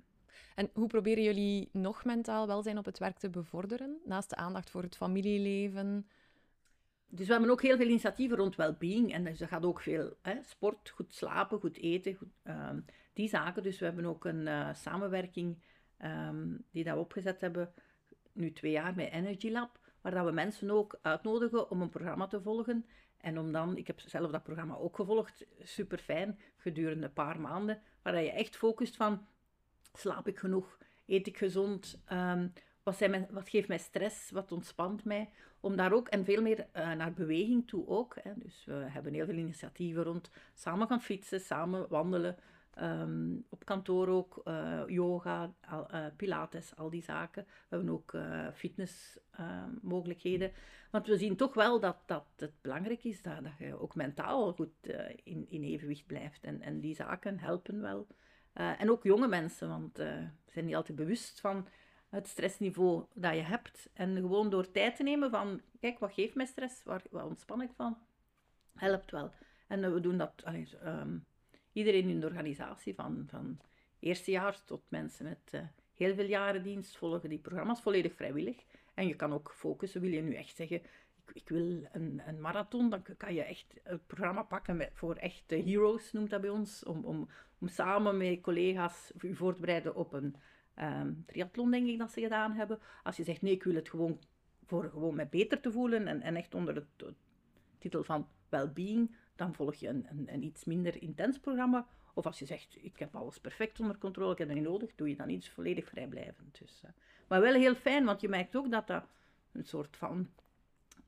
En 0.55 0.71
hoe 0.73 0.87
proberen 0.87 1.23
jullie 1.23 1.69
nog 1.73 2.05
mentaal 2.05 2.47
welzijn 2.47 2.79
op 2.79 2.85
het 2.85 2.99
werk 2.99 3.19
te 3.19 3.31
bevorderen? 3.31 4.01
Naast 4.05 4.31
de 4.31 4.37
aandacht 4.37 4.71
voor 4.71 4.83
het 4.83 4.97
familieleven, 4.97 6.07
dus 7.17 7.27
we 7.27 7.33
hebben 7.33 7.51
ook 7.51 7.63
heel 7.63 7.77
veel 7.77 7.87
initiatieven 7.87 8.37
rond 8.37 8.57
well-being. 8.57 9.13
En 9.13 9.25
dus 9.25 9.39
dat 9.39 9.49
gaat 9.49 9.65
ook 9.65 9.81
veel 9.81 10.17
hè, 10.23 10.39
sport, 10.43 10.91
goed 10.91 11.15
slapen, 11.15 11.61
goed 11.61 11.77
eten, 11.77 12.15
goed, 12.15 12.29
um, 12.45 12.85
die 13.13 13.29
zaken. 13.29 13.63
Dus 13.63 13.79
we 13.79 13.85
hebben 13.85 14.05
ook 14.05 14.25
een 14.25 14.47
uh, 14.47 14.75
samenwerking 14.75 15.59
um, 16.05 16.65
die 16.71 16.85
dat 16.85 16.95
we 16.95 17.01
opgezet 17.01 17.41
hebben, 17.41 17.73
nu 18.33 18.53
twee 18.53 18.73
jaar 18.73 18.95
met 18.95 19.11
Energy 19.11 19.51
Lab, 19.51 19.79
waar 20.05 20.15
dat 20.15 20.25
we 20.25 20.33
mensen 20.33 20.71
ook 20.71 20.99
uitnodigen 21.03 21.71
om 21.71 21.83
een 21.83 21.89
programma 21.89 22.27
te 22.27 22.41
volgen. 22.43 22.87
En 23.17 23.39
om 23.39 23.53
dan, 23.53 23.77
ik 23.77 23.87
heb 23.87 24.01
zelf 24.01 24.31
dat 24.31 24.43
programma 24.43 24.77
ook 24.77 24.97
gevolgd, 24.97 25.47
super 25.63 25.99
fijn, 25.99 26.39
gedurende 26.57 27.07
een 27.07 27.13
paar 27.13 27.41
maanden, 27.41 27.83
waar 28.03 28.13
dat 28.13 28.23
je 28.23 28.31
echt 28.31 28.57
focust 28.57 28.97
van, 28.97 29.27
slaap 29.93 30.29
ik 30.29 30.39
genoeg, 30.39 30.79
eet 31.07 31.27
ik 31.27 31.37
gezond, 31.37 32.03
um, 32.13 32.53
wat, 32.83 32.97
zijn 32.97 33.27
wat 33.31 33.49
geeft 33.49 33.69
mij 33.69 33.79
stress, 33.79 34.31
wat 34.31 34.53
ontspant 34.53 35.05
mij, 35.05 35.31
om 35.61 35.77
daar 35.77 35.93
ook, 35.93 36.09
en 36.09 36.25
veel 36.25 36.43
meer 36.43 36.67
uh, 36.77 36.93
naar 36.93 37.13
beweging 37.13 37.67
toe 37.67 37.87
ook. 37.87 38.17
Hè. 38.23 38.33
Dus 38.37 38.65
we 38.65 38.73
hebben 38.73 39.13
heel 39.13 39.27
veel 39.27 39.35
initiatieven 39.35 40.03
rond 40.03 40.31
samen 40.55 40.87
gaan 40.87 41.03
fietsen, 41.03 41.41
samen 41.41 41.89
wandelen, 41.89 42.37
um, 42.81 43.45
op 43.49 43.65
kantoor 43.65 44.09
ook, 44.09 44.41
uh, 44.45 44.83
yoga, 44.87 45.55
uh, 45.71 46.07
pilates, 46.17 46.77
al 46.77 46.91
die 46.91 47.03
zaken. 47.03 47.45
We 47.45 47.77
hebben 47.77 47.89
ook 47.89 48.17
fitnessmogelijkheden. 48.55 50.53
Want 50.91 51.07
we 51.07 51.17
zien 51.17 51.37
toch 51.37 51.55
wel 51.55 51.81
dat, 51.81 51.97
dat 52.07 52.27
het 52.37 52.53
belangrijk 52.61 53.05
is 53.05 53.23
dat, 53.23 53.35
je 53.59 53.81
ook 53.81 53.95
mentaal 53.95 54.53
goed 54.53 54.87
in, 55.25 55.47
in 55.49 55.63
evenwicht 55.63 56.07
blijft. 56.07 56.45
En, 56.45 56.61
en 56.61 56.81
die 56.81 56.95
zaken 56.95 57.39
helpen 57.39 57.81
wel. 57.81 58.07
en 58.53 58.91
ook 58.91 59.03
jonge 59.03 59.29
mensen, 59.29 59.69
want 59.69 59.97
ze 59.97 60.29
zijn 60.47 60.65
niet 60.65 60.75
altijd 60.75 60.97
bewust 60.97 61.41
van 61.41 61.69
het 62.15 62.27
stressniveau 62.27 63.05
dat 63.15 63.35
je 63.35 63.41
hebt. 63.41 63.91
En 63.93 64.17
gewoon 64.17 64.51
door 64.51 64.71
tijd 64.71 64.97
te 64.97 65.03
nemen 65.03 65.31
van, 65.31 65.61
kijk, 65.81 65.99
wat 65.99 66.13
geeft 66.13 66.35
mij 66.35 66.47
stress? 66.47 66.83
Waar, 66.85 67.03
wat 67.11 67.25
ontspan 67.25 67.63
ik 67.63 67.71
van? 67.75 67.99
Helpt 68.75 69.11
wel. 69.11 69.33
En 69.67 69.93
we 69.93 70.01
doen 70.01 70.19
dat, 70.19 70.43
ehm, 70.83 71.19
iedereen 71.75 72.09
in 72.09 72.21
de 72.21 72.27
organisatie, 72.27 72.95
van, 72.95 73.25
van 73.31 73.59
eerstejaars 73.99 74.63
tot 74.65 74.83
mensen 74.89 75.25
met 75.25 75.51
uh, 75.55 75.61
heel 75.93 76.15
veel 76.15 76.27
jaren 76.27 76.63
dienst, 76.63 76.97
volgen 76.97 77.29
die 77.29 77.39
programma's 77.39 77.81
volledig 77.81 78.15
vrijwillig. 78.15 78.65
En 78.95 79.07
je 79.07 79.17
kan 79.17 79.33
ook 79.33 79.53
focussen, 79.55 80.01
wil 80.01 80.11
je 80.11 80.23
nu 80.23 80.35
echt 80.35 80.57
zeggen, 80.57 80.77
ik, 80.77 81.31
ik 81.33 81.49
wil 81.49 81.89
een, 81.93 82.23
een, 82.27 82.41
marathon, 82.41 82.91
dan 82.91 83.03
kan 83.17 83.35
je 83.35 83.43
echt 83.43 83.75
het 83.83 84.07
programma 84.07 84.43
pakken 84.43 84.89
voor 84.93 85.17
echte 85.17 85.55
heroes, 85.55 86.13
noemt 86.13 86.31
dat 86.31 86.41
bij 86.41 86.51
ons, 86.51 86.85
om, 86.85 87.05
om, 87.05 87.29
om 87.59 87.69
samen 87.69 88.17
met 88.17 88.41
collega's 88.41 89.13
u 89.21 89.35
voor 89.35 89.55
te 89.55 89.61
bereiden 89.61 89.95
op 89.95 90.13
een 90.13 90.37
um, 90.81 91.25
triathlon, 91.27 91.71
denk 91.71 91.89
ik 91.89 91.99
dat 91.99 92.13
ze 92.13 92.21
gedaan 92.21 92.53
hebben. 92.53 92.79
Als 93.03 93.17
je 93.17 93.25
zegt, 93.25 93.43
nee, 93.43 93.53
ik 93.53 93.65
wil 93.65 93.75
het 93.75 93.89
gewoon 93.89 94.19
voor 94.67 94.91
gewoon 94.91 95.15
mij 95.15 95.29
beter 95.29 95.61
te 95.61 95.73
voelen 95.73 96.07
en, 96.07 96.21
en 96.23 96.37
echt 96.37 96.55
onder 96.55 96.75
de 96.75 97.15
titel 97.79 98.05
van 98.05 98.29
well-being, 98.49 99.17
dan 99.37 99.55
volg 99.55 99.75
je 99.75 99.89
een, 99.89 100.07
een, 100.11 100.29
een, 100.33 100.43
iets 100.43 100.65
minder 100.65 101.03
intens 101.03 101.39
programma. 101.39 101.87
Of 102.15 102.27
als 102.27 102.39
je 102.39 102.47
zegt, 102.47 102.77
ik 102.83 102.99
heb 102.99 103.17
alles 103.17 103.39
perfect 103.39 103.81
onder 103.81 103.99
controle, 103.99 104.33
ik 104.33 104.39
heb 104.39 104.49
dat 104.49 104.57
niet 104.57 104.67
nodig, 104.67 104.95
doe 104.95 105.09
je 105.09 105.17
dan 105.17 105.29
iets 105.29 105.49
volledig 105.49 105.89
vrijblijvend. 105.89 106.59
Dus, 106.59 106.81
uh, 106.85 106.91
maar 107.29 107.41
wel 107.41 107.55
heel 107.55 107.75
fijn, 107.75 108.05
want 108.05 108.21
je 108.21 108.29
merkt 108.29 108.57
ook 108.57 108.71
dat 108.71 108.87
dat 108.87 109.05
een 109.53 109.65
soort 109.65 109.97
van 109.97 110.31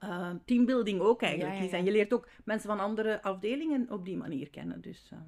uh, 0.04 0.30
teambuilding 0.44 1.00
ook 1.00 1.22
eigenlijk 1.22 1.60
is. 1.60 1.72
En 1.72 1.84
je 1.84 1.90
leert 1.90 2.12
ook 2.12 2.28
mensen 2.44 2.68
van 2.68 2.80
andere 2.80 3.22
afdelingen 3.22 3.90
op 3.90 4.04
die 4.04 4.16
manier 4.16 4.50
kennen. 4.50 4.80
Dus, 4.80 5.10
uh, 5.12 5.18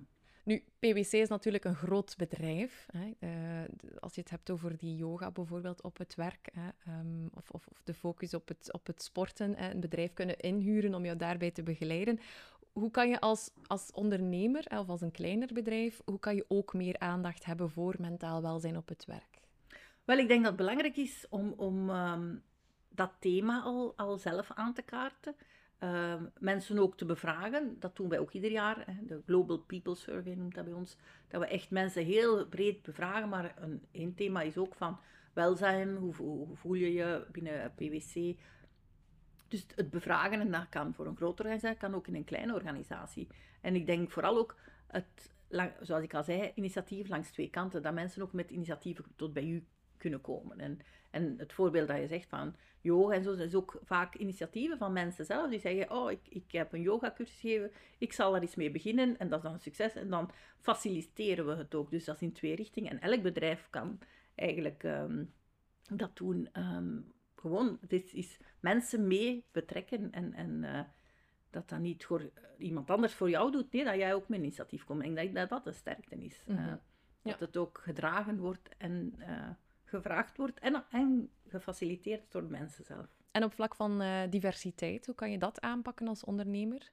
nu, 0.49 0.65
PwC 0.79 1.13
is 1.13 1.29
natuurlijk 1.29 1.65
een 1.65 1.75
groot 1.75 2.17
bedrijf. 2.17 2.87
Hè. 2.93 3.13
Uh, 3.21 3.69
als 3.99 4.15
je 4.15 4.21
het 4.21 4.31
hebt 4.31 4.51
over 4.51 4.77
die 4.77 4.97
yoga 4.97 5.31
bijvoorbeeld 5.31 5.83
op 5.83 5.99
het 5.99 6.15
werk, 6.15 6.49
hè, 6.53 6.99
um, 7.01 7.29
of, 7.35 7.51
of, 7.51 7.67
of, 7.67 7.83
de 7.85 7.95
focus 7.95 8.35
op 8.35 8.49
het, 8.49 8.73
op 8.73 8.87
het 8.87 9.03
sporten, 9.03 9.57
hè, 9.57 9.71
een 9.71 9.81
bedrijf 9.81 10.13
kunnen 10.13 10.39
inhuren 10.39 10.95
om 10.95 11.05
jou 11.05 11.17
daarbij 11.17 11.51
te 11.51 11.63
begeleiden. 11.63 12.19
Hoe 12.79 12.91
kan 12.91 13.09
je 13.09 13.21
als, 13.21 13.51
als 13.67 13.91
ondernemer 13.93 14.65
of 14.69 14.89
als 14.89 15.01
een 15.01 15.11
kleiner 15.11 15.53
bedrijf, 15.53 16.01
hoe 16.05 16.19
kan 16.19 16.35
je 16.35 16.45
ook 16.49 16.75
meer 16.75 16.99
aandacht 16.99 17.45
hebben 17.45 17.71
voor 17.71 17.95
mentaal 17.99 18.43
welzijn 18.43 18.77
op 18.77 18.89
het 18.89 19.05
werk? 19.05 19.41
Wel, 20.05 20.19
ik 20.19 20.29
denk 20.29 20.41
dat 20.41 20.49
het 20.49 20.61
belangrijk 20.61 20.97
is 20.97 21.27
om, 21.29 21.55
om 21.57 21.91
um, 21.91 22.43
dat 22.89 23.11
thema 23.19 23.63
al, 23.63 23.93
al 23.97 24.19
zelf 24.19 24.51
aan 24.55 24.75
te 24.75 24.83
kaarten. 24.83 25.35
Uh, 25.83 26.15
mensen 26.39 26.79
ook 26.79 26.97
te 26.97 27.05
bevragen. 27.05 27.77
Dat 27.79 27.97
doen 27.97 28.09
wij 28.09 28.19
ook 28.19 28.33
ieder 28.33 28.51
jaar. 28.51 28.83
Hè. 28.87 29.05
De 29.07 29.23
Global 29.27 29.59
People 29.59 29.95
Survey 29.95 30.35
noemt 30.35 30.55
dat 30.55 30.65
bij 30.65 30.75
ons. 30.75 30.97
Dat 31.29 31.41
we 31.41 31.47
echt 31.47 31.71
mensen 31.71 32.05
heel 32.05 32.47
breed 32.47 32.83
bevragen. 32.83 33.29
Maar 33.29 33.55
een, 33.61 33.83
één 33.91 34.15
thema 34.15 34.41
is 34.41 34.57
ook 34.57 34.75
van 34.75 34.99
welzijn. 35.33 35.97
Hoe, 35.97 36.15
hoe 36.15 36.57
voel 36.57 36.75
je 36.75 36.93
je 36.93 37.27
binnen 37.33 37.73
PwC? 37.75 38.37
Dus 39.49 39.67
het 39.75 39.91
bevragen, 39.91 40.41
en 40.41 40.51
dat 40.51 40.69
kan 40.69 40.95
voor 40.95 41.07
een 41.07 41.17
grote 41.17 41.43
organisatie, 41.43 41.79
kan 41.79 41.95
ook 41.95 42.07
in 42.07 42.15
een 42.15 42.25
kleine 42.25 42.55
organisatie. 42.55 43.29
En 43.61 43.75
ik 43.75 43.87
denk 43.87 44.11
vooral 44.11 44.39
ook 44.39 44.57
het, 44.87 45.33
zoals 45.81 46.03
ik 46.03 46.15
al 46.15 46.23
zei, 46.23 46.53
initiatief 46.55 47.09
langs 47.09 47.31
twee 47.31 47.51
kanten. 47.51 47.83
Dat 47.83 47.95
mensen 47.95 48.23
ook 48.23 48.33
met 48.33 48.51
initiatieven 48.51 49.05
tot 49.17 49.33
bij 49.33 49.45
u 49.45 49.67
kunnen 49.97 50.21
komen. 50.21 50.61
En, 50.61 50.79
en 51.11 51.35
het 51.39 51.53
voorbeeld 51.53 51.89
dat 51.89 51.99
je 51.99 52.07
zegt 52.07 52.29
van 52.29 52.55
yoga 52.81 53.15
en 53.15 53.23
zo, 53.23 53.33
is 53.33 53.55
ook 53.55 53.81
vaak 53.85 54.15
initiatieven 54.15 54.79
van 54.79 54.93
mensen 54.93 55.25
zelf 55.25 55.51
die 55.51 55.61
zeggen, 55.61 55.91
oh, 55.91 56.11
ik, 56.11 56.21
ik 56.29 56.53
heb 56.53 56.73
een 56.73 56.81
yogacursus 56.81 57.41
gegeven, 57.41 57.71
ik 57.99 58.13
zal 58.13 58.33
daar 58.33 58.41
eens 58.41 58.55
mee 58.55 58.71
beginnen 58.71 59.19
en 59.19 59.29
dat 59.29 59.39
is 59.39 59.45
dan 59.45 59.53
een 59.53 59.61
succes 59.61 59.95
en 59.95 60.11
dan 60.11 60.31
faciliteren 60.61 61.47
we 61.47 61.55
het 61.55 61.75
ook. 61.75 61.91
Dus 61.91 62.05
dat 62.05 62.15
is 62.15 62.23
in 62.23 62.33
twee 62.33 62.55
richtingen 62.55 62.91
en 62.91 63.01
elk 63.01 63.23
bedrijf 63.23 63.67
kan 63.71 63.99
eigenlijk 64.35 64.85
ehm, 64.85 65.25
dat 65.89 66.17
doen. 66.17 66.49
Um, 66.53 67.13
gewoon, 67.41 67.79
dit 67.81 68.13
is 68.13 68.41
mensen 68.61 69.07
mee 69.07 69.45
betrekken 69.53 70.13
en, 70.13 70.35
en 70.35 70.63
uh, 70.63 70.81
dat 71.51 71.69
dat 71.69 71.79
niet 71.79 72.05
voor 72.05 72.31
iemand 72.59 72.91
anders 72.91 73.15
voor 73.15 73.31
jou 73.31 73.51
doet, 73.51 73.73
nee, 73.73 73.85
dat 73.85 73.95
jij 73.95 74.15
ook 74.15 74.29
met 74.29 74.39
initiatief 74.39 74.85
komt. 74.85 75.03
En 75.03 75.09
ik 75.09 75.15
denk 75.15 75.35
dat 75.35 75.49
dat 75.49 75.65
de 75.65 75.73
sterkte 75.73 76.17
is. 76.17 76.45
Mm 76.47 76.57
-hmm. 76.57 76.67
uh, 76.67 76.75
dat 77.23 77.41
het 77.41 77.57
ook 77.57 77.81
gedragen 77.83 78.39
wordt 78.39 78.69
en 78.79 79.15
uh, 79.19 79.49
gevraagd 79.85 80.37
wordt 80.37 80.59
en, 80.59 80.85
en 80.91 81.31
gefaciliteerd 81.49 82.33
door 82.33 82.45
mensen 82.45 82.85
zelf. 82.85 83.07
En 83.31 83.45
op 83.45 83.53
vlak 83.53 83.75
van 83.75 84.03
diversiteit, 84.31 85.07
hoe 85.07 85.15
kan 85.15 85.31
je 85.31 85.39
dat 85.39 85.61
aanpakken 85.61 86.09
als 86.09 86.25
ondernemer? 86.25 86.91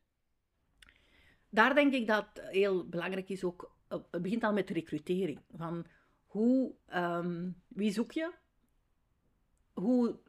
Daar 1.50 1.75
denk 1.75 1.94
ik 1.94 2.08
dat 2.08 2.28
heel 2.34 2.90
belangrijk 2.90 3.30
is 3.30 3.44
ook, 3.44 3.75
het 3.88 4.22
begint 4.22 4.44
al 4.44 4.54
met 4.54 4.70
recrutering. 4.70 5.42
Van 5.52 5.86
hoe, 6.25 6.75
um, 6.94 7.62
wie 7.68 7.92
zoek 7.92 8.12
je? 8.12 8.32
Hoe 9.74 10.20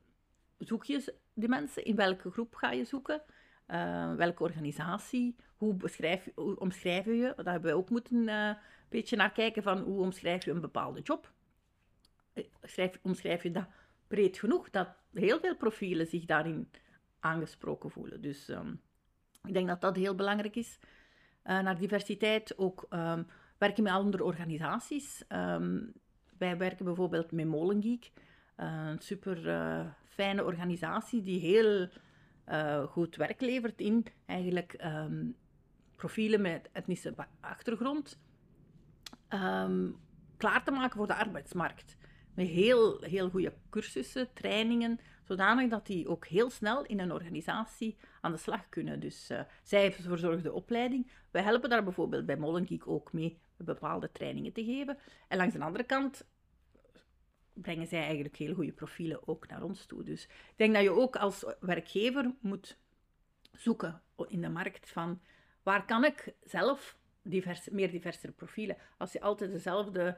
zoek 0.58 0.84
je 0.84 1.14
de 1.32 1.48
mensen? 1.48 1.84
In 1.84 1.96
welke 1.96 2.30
groep 2.30 2.54
ga 2.54 2.70
je 2.70 2.84
zoeken? 2.84 3.22
Uh, 3.68 4.14
welke 4.14 4.42
organisatie? 4.42 5.36
Hoe, 5.56 5.74
beschrijf, 5.74 6.28
hoe 6.34 6.58
omschrijf 6.58 7.04
je? 7.04 7.32
Daar 7.36 7.52
hebben 7.52 7.70
we 7.70 7.76
ook 7.76 7.90
moeten 7.90 8.28
uh, 8.28 8.46
een 8.46 8.56
beetje 8.88 9.16
naar 9.16 9.32
kijken 9.32 9.62
van 9.62 9.78
hoe 9.78 10.00
omschrijf 10.00 10.44
je 10.44 10.50
een 10.50 10.60
bepaalde 10.60 11.00
job? 11.00 11.32
Schrijf, 12.62 12.98
omschrijf 13.02 13.42
je 13.42 13.50
dat 13.50 13.66
breed 14.08 14.38
genoeg 14.38 14.70
dat 14.70 14.88
heel 15.12 15.40
veel 15.40 15.56
profielen 15.56 16.06
zich 16.06 16.24
daarin 16.24 16.70
aangesproken 17.20 17.90
voelen. 17.90 18.20
Dus 18.20 18.48
um, 18.48 18.80
ik 19.44 19.52
denk 19.52 19.68
dat 19.68 19.80
dat 19.80 19.96
heel 19.96 20.14
belangrijk 20.14 20.56
is. 20.56 20.78
Naar 21.42 21.78
diversiteit 21.78 22.58
ook 22.58 22.86
um, 22.90 23.26
werken 23.58 23.82
met 23.82 23.92
andere 23.92 24.24
organisaties. 24.24 25.24
Um, 25.28 25.92
wij 26.38 26.56
werken 26.56 26.84
bijvoorbeeld 26.84 27.32
met 27.32 27.46
Molengeek, 27.46 28.12
een 28.56 28.98
super 28.98 29.46
uh, 29.46 29.86
fijne 30.08 30.44
organisatie 30.44 31.22
die 31.22 31.40
heel 31.40 31.88
goed 32.86 33.16
werk 33.16 33.40
levert 33.40 33.80
in 33.80 34.06
eigenlijk 34.26 34.84
profielen 35.96 36.40
met 36.40 36.68
etnische 36.72 37.14
achtergrond 37.40 38.18
klaar 40.36 40.64
te 40.64 40.70
maken 40.70 40.96
voor 40.96 41.06
de 41.06 41.14
arbeidsmarkt 41.14 41.96
met 42.34 42.46
heel, 42.46 43.00
heel 43.00 43.30
goede 43.30 43.52
cursussen, 43.70 44.32
trainingen, 44.32 45.00
zodanig 45.24 45.70
dat 45.70 45.86
die 45.86 46.08
ook 46.08 46.26
heel 46.26 46.50
snel 46.50 46.84
in 46.84 47.00
een 47.00 47.12
organisatie 47.12 47.96
aan 48.20 48.32
de 48.32 48.38
slag 48.38 48.68
kunnen. 48.68 49.00
Dus 49.00 49.30
zij 49.62 49.92
verzorgen 49.92 50.42
de 50.42 50.52
opleiding. 50.52 51.10
Wij 51.30 51.42
helpen 51.42 51.70
daar 51.70 51.84
bijvoorbeeld 51.84 52.26
bij 52.26 52.36
Molengeek 52.36 52.88
ook 52.88 53.12
mee 53.12 53.38
bepaalde 53.56 54.12
trainingen 54.12 54.52
te 54.52 54.64
geven. 54.64 54.98
En 55.28 55.36
langs 55.36 55.54
de 55.54 55.60
andere 55.60 55.84
kant 55.84 56.26
brengen 57.62 57.86
zij 57.86 58.02
eigenlijk 58.02 58.36
heel 58.36 58.54
goede 58.54 58.72
profielen 58.72 59.28
ook 59.28 59.48
naar 59.48 59.62
ons 59.62 59.86
toe. 59.86 60.04
Dus 60.04 60.24
ik 60.24 60.54
denk 60.56 60.74
dat 60.74 60.82
je 60.82 60.90
ook 60.90 61.16
als 61.16 61.44
werkgever 61.60 62.34
moet 62.40 62.78
zoeken 63.52 64.02
in 64.28 64.40
de 64.40 64.48
markt 64.48 64.90
van 64.90 65.20
waar 65.62 65.84
kan 65.84 66.04
ik 66.04 66.34
zelf 66.42 66.98
meer 67.70 67.90
diversere 67.90 68.32
profielen. 68.32 68.76
Als 68.98 69.12
je 69.12 69.20
altijd 69.20 69.52
dezelfde 69.52 70.16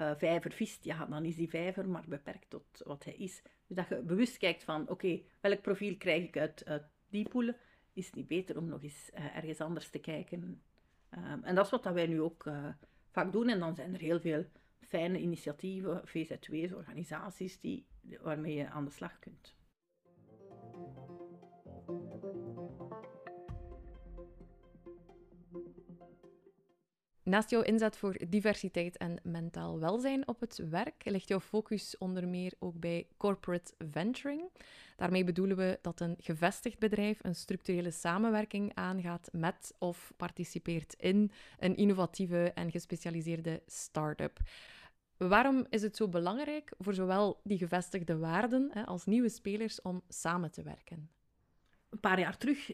uh, 0.00 0.10
vijver 0.16 0.52
vist, 0.52 0.84
ja, 0.84 1.06
dan 1.06 1.24
is 1.24 1.36
die 1.36 1.48
vijver 1.48 1.88
maar 1.88 2.04
beperkt 2.08 2.50
tot 2.50 2.82
wat 2.84 3.04
hij 3.04 3.14
is. 3.14 3.42
Dus 3.66 3.76
dat 3.76 3.88
je 3.88 4.02
bewust 4.02 4.36
kijkt 4.36 4.64
van, 4.64 4.88
oké, 4.88 5.20
welk 5.40 5.62
profiel 5.62 5.96
krijg 5.96 6.22
ik 6.22 6.36
uit, 6.36 6.64
uit 6.64 6.84
die 7.08 7.28
poelen? 7.28 7.56
Is 7.92 8.06
het 8.06 8.14
niet 8.14 8.26
beter 8.26 8.58
om 8.58 8.68
nog 8.68 8.82
eens 8.82 9.10
uh, 9.14 9.36
ergens 9.36 9.60
anders 9.60 9.90
te 9.90 9.98
kijken? 9.98 10.62
Um, 11.10 11.44
en 11.44 11.54
dat 11.54 11.64
is 11.64 11.70
wat 11.70 11.82
dat 11.82 11.94
wij 11.94 12.06
nu 12.06 12.20
ook 12.20 12.44
uh, 12.44 12.68
vaak 13.10 13.32
doen. 13.32 13.48
En 13.48 13.58
dan 13.58 13.74
zijn 13.74 13.94
er 13.94 14.00
heel 14.00 14.20
veel 14.20 14.44
fijne 14.86 15.18
initiatieven, 15.18 16.00
VZW's, 16.04 16.72
organisaties, 16.72 17.60
die, 17.60 17.86
waarmee 18.20 18.54
je 18.54 18.68
aan 18.68 18.84
de 18.84 18.90
slag 18.90 19.18
kunt. 19.18 19.56
Naast 27.26 27.50
jouw 27.50 27.62
inzet 27.62 27.96
voor 27.96 28.16
diversiteit 28.28 28.96
en 28.96 29.20
mentaal 29.22 29.78
welzijn 29.80 30.28
op 30.28 30.40
het 30.40 30.68
werk 30.70 31.04
ligt 31.04 31.28
jouw 31.28 31.40
focus 31.40 31.98
onder 31.98 32.28
meer 32.28 32.52
ook 32.58 32.80
bij 32.80 33.06
corporate 33.16 33.74
venturing. 33.78 34.50
Daarmee 34.96 35.24
bedoelen 35.24 35.56
we 35.56 35.78
dat 35.82 36.00
een 36.00 36.16
gevestigd 36.18 36.78
bedrijf 36.78 37.18
een 37.22 37.34
structurele 37.34 37.90
samenwerking 37.90 38.74
aangaat 38.74 39.28
met 39.32 39.74
of 39.78 40.12
participeert 40.16 40.94
in 40.98 41.30
een 41.58 41.76
innovatieve 41.76 42.52
en 42.54 42.70
gespecialiseerde 42.70 43.62
start-up. 43.66 44.38
Waarom 45.16 45.66
is 45.70 45.82
het 45.82 45.96
zo 45.96 46.08
belangrijk 46.08 46.72
voor 46.78 46.94
zowel 46.94 47.40
die 47.44 47.58
gevestigde 47.58 48.18
waarden 48.18 48.72
als 48.86 49.04
nieuwe 49.04 49.28
spelers 49.28 49.82
om 49.82 50.02
samen 50.08 50.50
te 50.50 50.62
werken? 50.62 51.10
een 51.96 52.00
paar 52.00 52.20
jaar 52.20 52.38
terug 52.38 52.72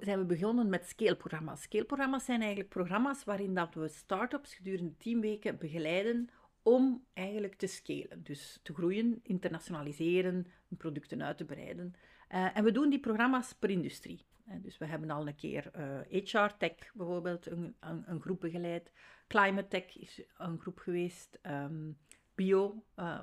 zijn 0.00 0.18
we 0.18 0.24
begonnen 0.24 0.68
met 0.68 0.86
scale-programma's. 0.86 1.62
Scale-programma's 1.62 2.24
zijn 2.24 2.40
eigenlijk 2.40 2.70
programma's 2.70 3.24
waarin 3.24 3.54
dat 3.54 3.74
we 3.74 3.88
start-ups 3.88 4.54
gedurende 4.54 4.96
tien 4.96 5.20
weken 5.20 5.58
begeleiden 5.58 6.28
om 6.62 7.04
eigenlijk 7.12 7.54
te 7.54 7.66
scalen. 7.66 8.22
Dus 8.22 8.60
te 8.62 8.74
groeien, 8.74 9.20
internationaliseren, 9.22 10.46
producten 10.78 11.22
uit 11.22 11.38
te 11.38 11.44
breiden. 11.44 11.94
Uh, 12.30 12.56
en 12.56 12.64
we 12.64 12.72
doen 12.72 12.90
die 12.90 13.00
programma's 13.00 13.52
per 13.52 13.70
industrie. 13.70 14.24
Uh, 14.50 14.56
dus 14.62 14.78
we 14.78 14.86
hebben 14.86 15.10
al 15.10 15.26
een 15.26 15.34
keer 15.34 15.70
HR 16.10 16.46
Tech 16.58 16.74
bijvoorbeeld 16.94 17.46
een, 17.46 17.76
een, 17.80 18.04
een, 18.06 18.20
groep 18.20 18.40
begeleid. 18.40 18.92
Climate 19.28 19.68
Tech 19.68 19.98
is 19.98 20.22
een 20.36 20.58
groep 20.58 20.78
geweest. 20.78 21.38
Um, 21.42 21.98
bio, 22.34 22.84
uh, 22.96 23.20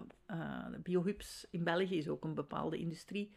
biohubs 0.83 1.47
in 1.51 1.63
België 1.63 1.97
is 1.97 2.07
ook 2.07 2.23
een 2.23 2.33
bepaalde 2.33 2.77
industrie. 2.77 3.35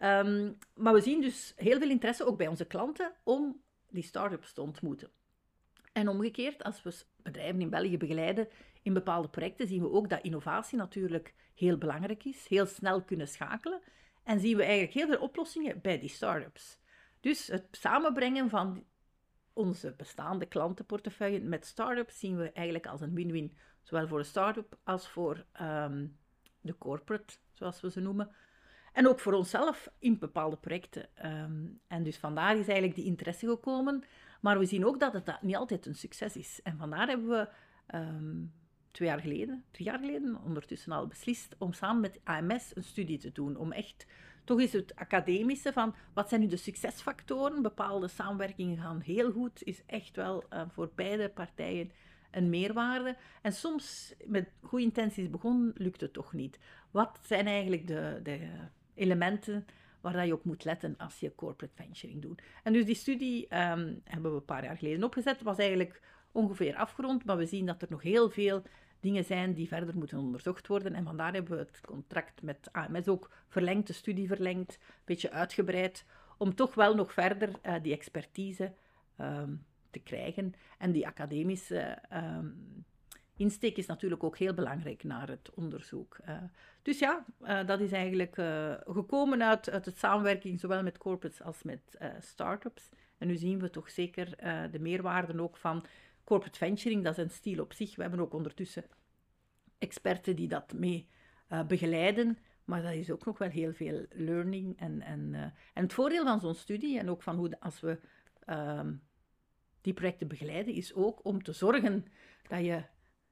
Ehm, 0.00 0.52
maar 0.74 0.94
we 0.94 1.00
zien 1.00 1.20
dus 1.20 1.52
heel 1.56 1.78
veel 1.78 1.90
interesse, 1.90 2.26
ook 2.26 2.36
bij 2.36 2.46
onze 2.46 2.64
klanten, 2.64 3.12
om 3.22 3.62
die 3.88 4.02
start-ups 4.02 4.52
te 4.52 4.60
ontmoeten. 4.60 5.10
En 5.92 6.08
omgekeerd, 6.08 6.62
als 6.62 6.82
we 6.82 7.02
bedrijven 7.22 7.60
in 7.60 7.70
België 7.70 7.98
begeleiden 7.98 8.48
in 8.82 8.92
bepaalde 8.92 9.28
projecten, 9.28 9.66
zien 9.66 9.82
we 9.82 9.90
ook 9.90 10.08
dat 10.08 10.22
innovatie 10.22 10.78
natuurlijk 10.78 11.34
heel 11.54 11.78
belangrijk 11.78 12.24
is, 12.24 12.48
heel 12.48 12.66
snel 12.66 13.02
kunnen 13.02 13.28
schakelen. 13.28 13.80
En 14.22 14.40
zien 14.40 14.56
we 14.56 14.62
eigenlijk 14.62 14.92
heel 14.92 15.06
veel 15.06 15.20
oplossingen 15.20 15.80
bij 15.80 15.98
die 15.98 16.08
start-ups. 16.08 16.78
Dus 17.20 17.46
het 17.46 17.66
samenbrengen 17.70 18.48
van 18.48 18.84
onze 19.52 19.94
bestaande 19.96 20.46
klantenportefeuille 20.46 21.40
met 21.40 21.66
start-ups 21.66 22.18
zien 22.18 22.36
we 22.36 22.52
eigenlijk 22.52 22.86
als 22.86 23.00
een 23.00 23.14
win-win, 23.14 23.56
zowel 23.82 24.08
voor 24.08 24.18
de 24.18 24.24
start-up 24.24 24.78
als 24.84 25.08
voor 25.08 25.44
ehm, 25.52 26.06
de 26.60 26.78
corporate, 26.78 27.34
zoals 27.52 27.80
we 27.80 27.90
ze 27.90 28.00
noemen. 28.00 28.30
En 28.92 29.08
ook 29.08 29.20
voor 29.20 29.32
onszelf 29.32 29.88
in 29.98 30.18
bepaalde 30.18 30.56
projecten. 30.56 31.16
Ehm, 31.16 31.66
en 31.86 32.02
dus 32.02 32.18
vandaar 32.18 32.56
is 32.56 32.66
eigenlijk 32.66 32.94
die 32.94 33.04
interesse 33.04 33.46
gekomen. 33.46 34.04
Maar 34.40 34.58
we 34.58 34.64
zien 34.64 34.86
ook 34.86 35.00
dat 35.00 35.12
het 35.12 35.38
niet 35.42 35.56
altijd 35.56 35.86
een 35.86 35.94
succes 35.94 36.36
is. 36.36 36.60
En 36.62 36.78
vandaar 36.78 37.08
hebben 37.08 37.28
we 37.28 37.48
ehm, 37.86 38.44
twee 38.90 39.08
jaar 39.08 39.20
geleden, 39.20 39.64
drie 39.70 39.86
jaar 39.86 39.98
geleden, 39.98 40.42
ondertussen 40.44 40.92
al 40.92 41.06
beslist 41.06 41.56
om 41.58 41.72
samen 41.72 42.00
met 42.00 42.20
AMS 42.24 42.76
een 42.76 42.84
studie 42.84 43.18
te 43.18 43.32
doen. 43.32 43.56
Om 43.56 43.72
echt 43.72 44.06
toch 44.44 44.60
eens 44.60 44.72
het 44.72 44.94
academische 44.94 45.72
van 45.72 45.94
wat 46.14 46.28
zijn 46.28 46.40
nu 46.40 46.46
de 46.46 46.56
succesfactoren. 46.56 47.62
Bepaalde 47.62 48.08
samenwerkingen 48.08 48.76
gaan 48.76 49.00
heel 49.00 49.32
goed, 49.32 49.62
is 49.64 49.82
echt 49.86 50.16
wel 50.16 50.44
uh, 50.52 50.62
voor 50.68 50.90
beide 50.94 51.28
partijen 51.28 51.90
een 52.30 52.50
meerwaarde. 52.50 53.16
En 53.42 53.52
soms 53.52 54.14
met 54.26 54.48
goede 54.62 54.84
intenties 54.84 55.30
begonnen, 55.30 55.72
lukt 55.74 56.00
het 56.00 56.12
toch 56.12 56.32
niet. 56.32 56.58
Wat 56.90 57.18
zijn 57.22 57.46
eigenlijk 57.46 57.86
de, 57.86 58.20
de 58.22 58.48
elementen 58.94 59.66
waar 60.00 60.26
je 60.26 60.32
op 60.32 60.44
moet 60.44 60.64
letten 60.64 60.94
als 60.96 61.20
je 61.20 61.34
corporate 61.34 61.82
venturing 61.82 62.22
doet. 62.22 62.42
En 62.62 62.72
dus 62.72 62.84
die 62.84 62.94
studie 62.94 63.42
um, 63.42 64.00
hebben 64.04 64.30
we 64.30 64.36
een 64.36 64.44
paar 64.44 64.64
jaar 64.64 64.76
geleden 64.76 65.04
opgezet. 65.04 65.42
Was 65.42 65.58
eigenlijk 65.58 66.02
ongeveer 66.32 66.76
afgerond, 66.76 67.24
maar 67.24 67.36
we 67.36 67.46
zien 67.46 67.66
dat 67.66 67.82
er 67.82 67.88
nog 67.90 68.02
heel 68.02 68.30
veel 68.30 68.62
dingen 69.00 69.24
zijn 69.24 69.54
die 69.54 69.68
verder 69.68 69.96
moeten 69.96 70.18
onderzocht 70.18 70.66
worden. 70.66 70.94
En 70.94 71.04
vandaar 71.04 71.32
hebben 71.32 71.52
we 71.52 71.58
het 71.58 71.80
contract 71.86 72.42
met 72.42 72.68
AMS 72.72 73.08
ook 73.08 73.30
verlengd, 73.48 73.86
de 73.86 73.92
studie 73.92 74.26
verlengd, 74.26 74.78
een 74.80 75.02
beetje 75.04 75.30
uitgebreid, 75.30 76.04
om 76.38 76.54
toch 76.54 76.74
wel 76.74 76.94
nog 76.94 77.12
verder 77.12 77.48
uh, 77.62 77.74
die 77.82 77.92
expertise 77.92 78.72
um, 79.20 79.64
te 79.90 79.98
krijgen 79.98 80.54
en 80.78 80.92
die 80.92 81.06
academische 81.06 81.98
um, 82.12 82.84
insteek 83.36 83.76
is 83.76 83.86
natuurlijk 83.86 84.24
ook 84.24 84.38
heel 84.38 84.54
belangrijk 84.54 85.04
naar 85.04 85.28
het 85.28 85.50
onderzoek. 85.54 86.18
Uh, 86.28 86.36
dus 86.82 86.98
ja, 86.98 87.24
uh, 87.42 87.66
dat 87.66 87.80
is 87.80 87.92
eigenlijk 87.92 88.34
gekomen 88.86 89.42
uit, 89.42 89.70
uit 89.70 89.84
het 89.84 89.98
samenwerking 89.98 90.60
zowel 90.60 90.82
met 90.82 90.98
corporates 90.98 91.42
als 91.42 91.62
met 91.62 91.98
start-ups. 92.20 92.88
En 93.18 93.26
nu 93.26 93.36
zien 93.36 93.58
we 93.58 93.70
toch 93.70 93.90
zeker 93.90 94.36
de 94.70 94.78
meerwaarden 94.78 95.40
ook 95.40 95.56
van 95.56 95.84
corporate 96.30 96.58
venturing. 96.58 97.04
Dat 97.04 97.18
is 97.18 97.24
een 97.24 97.30
stiel 97.30 97.62
op 97.62 97.72
zich. 97.72 97.96
We 97.96 98.02
hebben 98.02 98.20
ook 98.20 98.34
ondertussen 98.34 98.84
experten 99.78 100.36
die 100.36 100.48
dat 100.48 100.72
mee 100.72 101.08
begeleiden. 101.66 102.38
Maar 102.64 102.82
dat 102.82 102.92
is 102.92 103.10
ook 103.10 103.24
nog 103.24 103.38
wel 103.38 103.48
heel 103.48 103.72
veel 103.72 104.06
learning. 104.10 104.78
En, 104.78 105.00
en, 105.00 105.34
en 105.74 105.82
het 105.82 105.92
voordeel 105.92 106.24
van 106.24 106.40
zo'n 106.40 106.54
studie 106.54 106.98
en 106.98 107.10
ook 107.10 107.22
van 107.22 107.36
hoe 107.36 107.60
als 107.60 107.80
we 107.80 108.00
ehm, 108.44 108.94
die 109.80 109.92
projecten 109.92 110.28
begeleiden, 110.28 110.74
is 110.74 110.94
ook 110.94 111.24
om 111.24 111.42
te 111.42 111.52
zorgen 111.52 112.06
dat 112.48 112.64
je 112.64 112.82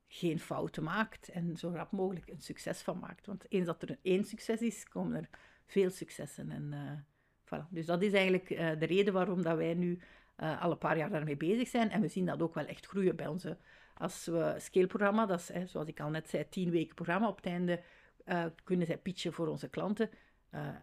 geen 0.08 0.40
fouten 0.40 0.82
maakt 0.82 1.28
en 1.28 1.56
zo 1.56 1.70
rap 1.70 1.92
mogelijk 1.92 2.28
een 2.28 2.40
succes 2.40 2.82
van 2.82 2.98
maakt. 2.98 3.26
Want 3.26 3.44
eens 3.48 3.66
dat 3.66 3.82
er 3.82 3.98
één 4.02 4.24
succes 4.24 4.60
is, 4.60 4.88
komen 4.88 5.16
er 5.16 5.28
veel 5.66 5.90
successen. 5.90 6.50
En, 6.50 6.72
uh, 6.72 6.92
voilà. 7.44 7.68
Dus 7.70 7.86
dat 7.86 8.02
is 8.02 8.12
eigenlijk 8.12 8.48
de 8.48 8.86
reden 8.86 9.12
waarom 9.12 9.42
dat 9.42 9.56
wij 9.56 9.74
nu 9.74 9.98
uh, 10.40 10.62
al 10.62 10.70
een 10.70 10.78
paar 10.78 10.96
jaar 10.96 11.10
daarmee 11.10 11.36
bezig 11.36 11.68
zijn. 11.68 11.90
En 11.90 12.00
we 12.00 12.08
zien 12.08 12.26
dat 12.26 12.42
ook 12.42 12.54
wel 12.54 12.66
echt 12.66 12.86
groeien 12.86 13.16
bij 13.16 13.26
onze... 13.26 13.56
Als 13.94 14.26
we 14.26 14.54
scale-programma, 14.58 15.26
dat 15.26 15.38
is, 15.40 15.48
hè, 15.52 15.66
zoals 15.66 15.88
ik 15.88 16.00
al 16.00 16.10
net 16.10 16.28
zei, 16.28 16.48
tien 16.48 16.70
weken 16.70 16.94
programma, 16.94 17.28
op 17.28 17.36
het 17.36 17.46
einde 17.46 17.80
kunnen 18.64 18.86
zij 18.86 18.98
pitchen 18.98 19.32
voor 19.32 19.46
onze 19.46 19.68
klanten. 19.68 20.10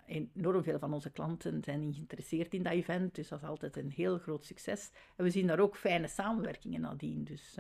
enorm 0.06 0.64
veel 0.64 0.80
van 0.80 0.94
onze 0.94 1.10
klanten 1.10 1.64
zijn 1.64 1.94
geïnteresseerd 1.94 2.54
in 2.54 2.64
dat 2.64 2.74
event, 2.74 3.16
dus 3.16 3.28
dat 3.28 3.42
is 3.42 3.48
altijd 3.48 3.78
een 3.78 3.92
heel 3.92 4.18
groot 4.18 4.46
succes. 4.46 4.92
En 5.16 5.24
we 5.24 5.30
zien 5.30 5.48
daar 5.48 5.60
ook 5.60 5.78
fijne 5.78 6.08
samenwerkingen 6.08 6.82
nadien. 6.82 7.24
Dus 7.24 7.58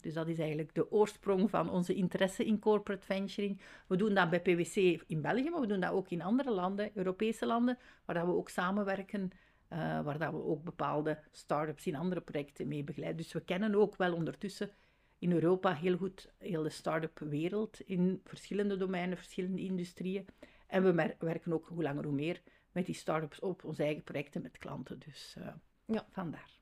dus 0.00 0.14
dat 0.14 0.28
is 0.28 0.38
eigenlijk 0.38 0.74
de 0.74 0.90
oorsprong 0.90 1.50
van 1.50 1.70
onze 1.70 1.94
interesse 1.94 2.44
in 2.44 2.58
corporate 2.58 3.06
venturing. 3.06 3.60
We 3.86 3.96
doen 3.96 4.14
dat 4.14 4.30
bij 4.30 4.40
PwC 4.40 4.76
in 5.06 5.20
België, 5.20 5.50
maar 5.50 5.60
we 5.60 5.66
doen 5.66 5.80
dat 5.80 5.92
ook 5.92 6.10
in 6.10 6.22
andere 6.22 6.50
landen, 6.50 6.90
Europese 6.94 7.46
landen, 7.46 7.78
waar 8.04 8.14
dat 8.14 8.26
we 8.26 8.32
ook 8.32 8.48
samenwerken, 8.48 9.30
uh, 9.72 10.00
waar 10.00 10.18
dat 10.18 10.32
we 10.32 10.42
ook 10.42 10.64
bepaalde 10.64 11.18
start-ups 11.30 11.86
in 11.86 11.96
andere 11.96 12.20
projecten 12.20 12.68
mee 12.68 12.84
begeleiden. 12.84 13.22
Dus 13.22 13.32
we 13.32 13.40
kennen 13.40 13.74
ook 13.74 13.96
wel 13.96 14.14
ondertussen 14.14 14.70
in 15.18 15.32
Europa 15.32 15.74
heel 15.74 15.96
goed 15.96 16.32
heel 16.38 16.62
de 16.62 16.68
start-up 16.68 17.18
wereld 17.18 17.80
in 17.80 18.20
verschillende 18.24 18.76
domeinen, 18.76 19.16
verschillende 19.16 19.62
industrieën. 19.62 20.26
En 20.66 20.82
we 20.82 21.14
werken 21.18 21.52
ook 21.52 21.68
hoe 21.68 21.82
langer 21.82 22.04
hoe 22.04 22.14
meer 22.14 22.42
met 22.72 22.86
die 22.86 22.94
start-ups 22.94 23.40
op 23.40 23.64
onze 23.64 23.82
eigen 23.82 24.04
projecten 24.04 24.42
met 24.42 24.58
klanten. 24.58 24.98
Dus 24.98 25.34
uh, 25.38 25.48
ja. 25.84 26.06
vandaar. 26.10 26.60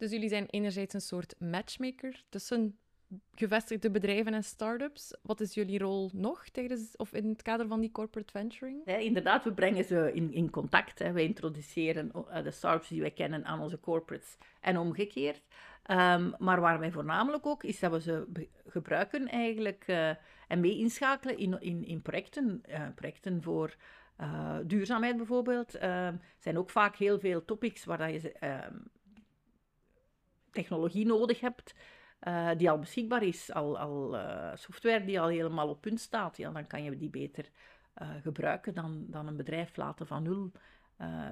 Dus 0.00 0.10
jullie 0.10 0.28
zijn 0.28 0.46
enerzijds 0.46 0.94
een 0.94 1.00
soort 1.00 1.34
matchmaker 1.38 2.24
tussen 2.28 2.78
gevestigde 3.34 3.90
bedrijven 3.90 4.34
en 4.34 4.44
start-ups. 4.44 5.16
Wat 5.22 5.40
is 5.40 5.54
jullie 5.54 5.78
rol 5.78 6.10
nog 6.12 6.48
tijdens, 6.48 6.96
of 6.96 7.12
in 7.12 7.28
het 7.28 7.42
kader 7.42 7.66
van 7.66 7.80
die 7.80 7.92
corporate 7.92 8.32
venturing? 8.32 8.82
Ja, 8.84 8.96
inderdaad, 8.96 9.44
we 9.44 9.52
brengen 9.52 9.84
ze 9.84 10.10
in, 10.14 10.32
in 10.32 10.50
contact. 10.50 10.98
Hè. 10.98 11.12
Wij 11.12 11.24
introduceren 11.24 12.10
uh, 12.14 12.42
de 12.42 12.50
startups 12.50 12.88
die 12.88 13.00
wij 13.00 13.10
kennen 13.10 13.44
aan 13.44 13.60
onze 13.60 13.80
corporates 13.80 14.36
en 14.60 14.78
omgekeerd. 14.78 15.42
Um, 15.90 16.34
maar 16.38 16.60
waar 16.60 16.78
wij 16.78 16.90
voornamelijk 16.90 17.46
ook 17.46 17.64
is 17.64 17.80
dat 17.80 17.92
we 17.92 18.00
ze 18.00 18.26
gebruiken 18.66 19.28
eigenlijk 19.28 19.84
uh, 19.86 20.08
en 20.48 20.60
mee 20.60 20.78
inschakelen 20.78 21.38
in, 21.38 21.60
in, 21.60 21.84
in 21.84 22.02
projecten. 22.02 22.62
Uh, 22.68 22.88
projecten 22.94 23.42
voor 23.42 23.76
duurzaamheid 24.62 25.16
bijvoorbeeld. 25.16 25.74
Er 25.74 26.20
zijn 26.38 26.58
ook 26.58 26.70
vaak 26.70 26.96
heel 26.96 27.18
veel 27.18 27.44
topics 27.44 27.84
waar 27.84 27.98
dat 27.98 28.22
je 28.22 28.32
ehm, 28.32 28.76
technologie 30.50 31.06
nodig 31.06 31.40
hebt, 31.40 31.74
uh, 32.28 32.50
die 32.56 32.70
al 32.70 32.78
beschikbaar 32.78 33.22
is, 33.22 33.52
al, 33.52 33.78
al 33.78 34.14
uh, 34.14 34.50
software 34.54 35.04
die 35.04 35.20
al 35.20 35.28
helemaal 35.28 35.68
op 35.68 35.80
punt 35.80 36.00
staat, 36.00 36.36
ja, 36.36 36.50
dan 36.50 36.66
kan 36.66 36.82
je 36.82 36.96
die 36.96 37.10
beter 37.10 37.50
uh, 38.02 38.08
gebruiken 38.22 38.74
dan, 38.74 39.04
dan 39.08 39.26
een 39.26 39.36
bedrijf 39.36 39.76
laten 39.76 40.06
van 40.06 40.22
nul 40.22 40.52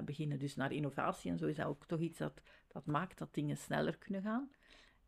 beginnen. 0.05 0.39
Dus 0.39 0.55
naar 0.55 0.71
innovatie 0.71 1.31
en 1.31 1.37
zo 1.37 1.45
is 1.45 1.55
dat 1.55 1.65
ook 1.65 1.85
toch 1.85 1.99
iets 1.99 2.17
dat, 2.17 2.41
dat 2.67 2.85
maakt 2.85 3.17
dat 3.17 3.33
dingen 3.33 3.57
sneller 3.57 3.97
kunnen 3.97 4.21
gaan. 4.21 4.49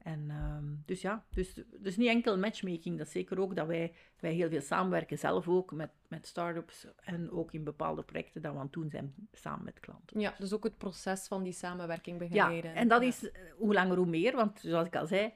En 0.04 0.30
um, 0.30 0.84
dus 0.86 1.02
ja, 1.02 1.26
dus, 1.30 1.54
dus 1.80 1.98
niet 1.98 2.08
enkel 2.08 2.38
matchmaking, 2.38 2.98
dat 2.98 3.08
is 3.08 3.12
zeker 3.12 3.40
ook 3.40 3.56
dat 3.56 3.68
wij, 3.68 3.94
wij 4.20 4.34
heel 4.34 4.50
veel 4.50 4.62
samenwerken, 4.62 5.18
zelf 5.18 5.48
ook 5.48 5.72
met, 5.72 5.90
met 6.08 6.28
start-ups 6.28 6.88
en 6.96 7.32
ook 7.32 7.54
in 7.54 7.64
bepaalde 7.64 8.04
projecten 8.04 8.42
dat 8.42 8.52
we 8.52 8.58
aan 8.58 8.64
het 8.64 8.74
doen 8.74 8.90
zijn 8.90 9.14
samen 9.32 9.64
met 9.66 9.80
klanten. 9.80 10.20
Ja, 10.20 10.34
dus 10.38 10.54
ook 10.54 10.64
het 10.64 10.78
proces 10.78 11.28
van 11.28 11.44
die 11.44 11.54
samenwerking 11.54 12.18
begeleiden. 12.18 12.72
Ja, 12.72 12.76
en 12.76 12.88
dat 12.88 13.02
is 13.02 13.32
eh, 13.32 13.42
hoe 13.56 13.74
langer 13.74 13.98
hoe 13.98 14.06
meer, 14.06 14.36
want 14.36 14.60
zoals 14.60 14.88
ik 14.88 14.96
al 14.96 15.08
zei, 15.08 15.34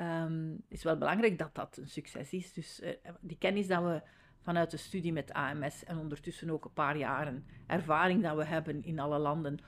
um, 0.00 0.62
is 0.68 0.82
wel 0.82 0.96
belangrijk 0.98 1.38
dat 1.38 1.54
dat 1.54 1.76
een 1.76 1.88
succes 1.88 2.32
is. 2.32 2.52
Dus 2.52 2.80
uh, 2.80 2.90
die 3.20 3.38
kennis 3.38 3.66
dat 3.66 3.82
we 3.82 4.02
vanuit 4.40 4.70
de 4.70 4.76
studie 4.76 5.12
met 5.12 5.32
AMS 5.32 5.84
en 5.84 5.98
ondertussen 5.98 6.50
ook 6.50 6.64
een 6.64 6.72
paar 6.72 6.96
jaren 6.96 7.46
ervaring 7.66 8.22
dat 8.22 8.36
we 8.36 8.44
hebben 8.44 8.84
in 8.84 8.98
alle 8.98 9.18
landen 9.18 9.58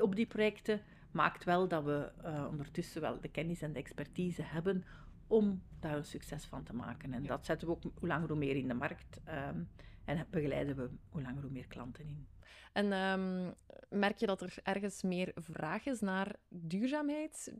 op 0.00 0.16
die 0.16 0.26
projecten, 0.26 0.80
maakt 1.10 1.44
wel 1.44 1.68
dat 1.68 1.84
we 1.84 2.12
uh, 2.24 2.46
ondertussen 2.50 3.00
wel 3.00 3.20
de 3.20 3.28
kennis 3.28 3.62
en 3.62 3.72
de 3.72 3.78
expertise 3.78 4.42
hebben 4.42 4.84
om 5.26 5.62
daar 5.80 5.96
een 5.96 6.04
succes 6.04 6.44
van 6.44 6.62
te 6.62 6.74
maken. 6.74 7.12
En 7.12 7.22
dat 7.22 7.44
zetten 7.44 7.68
we 7.68 7.74
ook 7.74 7.82
hoe 7.82 8.08
langer 8.08 8.28
hoe 8.28 8.36
meer 8.36 8.56
in 8.56 8.68
de 8.68 8.74
markt 8.74 9.20
um, 9.28 9.68
en 10.04 10.26
begeleiden 10.30 10.76
we 10.76 10.90
hoe 11.08 11.22
langer 11.22 11.42
hoe 11.42 11.50
meer 11.50 11.66
klanten 11.66 12.04
in. 12.04 12.26
En 12.72 12.92
um, 12.92 13.54
merk 13.88 14.16
je 14.16 14.26
dat 14.26 14.42
er 14.42 14.54
ergens 14.62 15.02
meer 15.02 15.32
vraag 15.34 15.86
is 15.86 16.00
naar 16.00 16.36
duurzaamheid? 16.48 17.54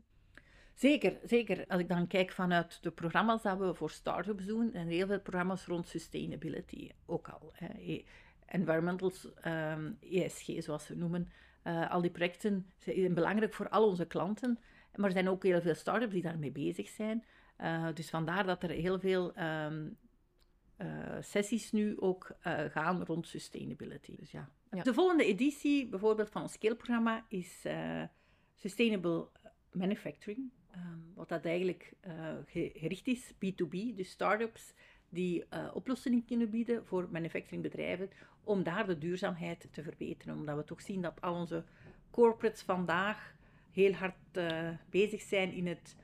Zeker, 0.73 1.17
zeker. 1.23 1.65
Als 1.67 1.81
ik 1.81 1.87
dan 1.87 2.07
kijk 2.07 2.31
vanuit 2.31 2.83
de 2.83 2.91
programma's 2.91 3.41
dat 3.41 3.57
we 3.57 3.73
voor 3.73 3.89
start-ups 3.89 4.45
doen, 4.45 4.73
en 4.73 4.87
heel 4.87 5.07
veel 5.07 5.19
programma's 5.19 5.65
rond 5.65 5.87
sustainability 5.87 6.89
ook 7.05 7.27
al. 7.27 7.51
Hè. 7.53 7.67
E, 7.79 8.03
environmental 8.45 9.11
um, 9.45 9.97
ESG, 9.99 10.63
zoals 10.63 10.85
ze 10.85 10.95
noemen. 10.95 11.31
Uh, 11.63 11.91
al 11.91 12.01
die 12.01 12.11
projecten 12.11 12.71
zijn 12.77 13.13
belangrijk 13.13 13.53
voor 13.53 13.69
al 13.69 13.87
onze 13.87 14.05
klanten. 14.05 14.59
Maar 14.95 15.05
er 15.05 15.11
zijn 15.11 15.29
ook 15.29 15.43
heel 15.43 15.61
veel 15.61 15.75
start-ups 15.75 16.13
die 16.13 16.21
daarmee 16.21 16.51
bezig 16.51 16.89
zijn. 16.89 17.23
Uh, 17.61 17.87
dus 17.93 18.09
vandaar 18.09 18.45
dat 18.45 18.63
er 18.63 18.69
heel 18.69 18.99
veel 18.99 19.37
um, 19.39 19.97
uh, 20.77 20.87
sessies 21.19 21.71
nu 21.71 21.99
ook 21.99 22.35
gaan 22.69 23.03
rond 23.03 23.27
sustainability. 23.27 24.15
Dus 24.15 24.31
ja. 24.31 24.49
ja. 24.71 24.83
De 24.83 24.93
volgende 24.93 25.25
editie, 25.25 25.87
bijvoorbeeld 25.87 26.29
van 26.29 26.41
ons 26.41 26.53
scale-programma, 26.53 27.25
is 27.27 27.65
Sustainable 28.55 29.27
Manufacturing. 29.71 30.51
Um, 30.75 31.11
wat 31.15 31.29
dat 31.29 31.45
eigenlijk 31.45 31.93
gericht 32.45 33.07
is, 33.07 33.33
B2B, 33.33 33.95
dus 33.95 34.09
start-ups 34.09 34.73
die 35.09 35.43
uh, 35.53 35.69
oplossingen 35.73 36.25
kunnen 36.25 36.49
bieden 36.49 36.85
voor 36.85 37.07
manufacturingbedrijven 37.11 38.09
om 38.43 38.63
daar 38.63 38.85
de 38.85 38.97
duurzaamheid 38.97 39.67
te 39.71 39.83
verbeteren. 39.83 40.35
Omdat 40.35 40.57
we 40.57 40.63
toch 40.63 40.81
zien 40.81 41.01
dat 41.01 41.21
al 41.21 41.35
onze 41.35 41.63
corporates 42.09 42.61
vandaag 42.61 43.35
heel 43.71 43.93
hard 43.93 44.15
uh, 44.33 44.69
bezig 44.89 45.21
zijn 45.21 45.51
in 45.51 45.67
het 45.67 45.95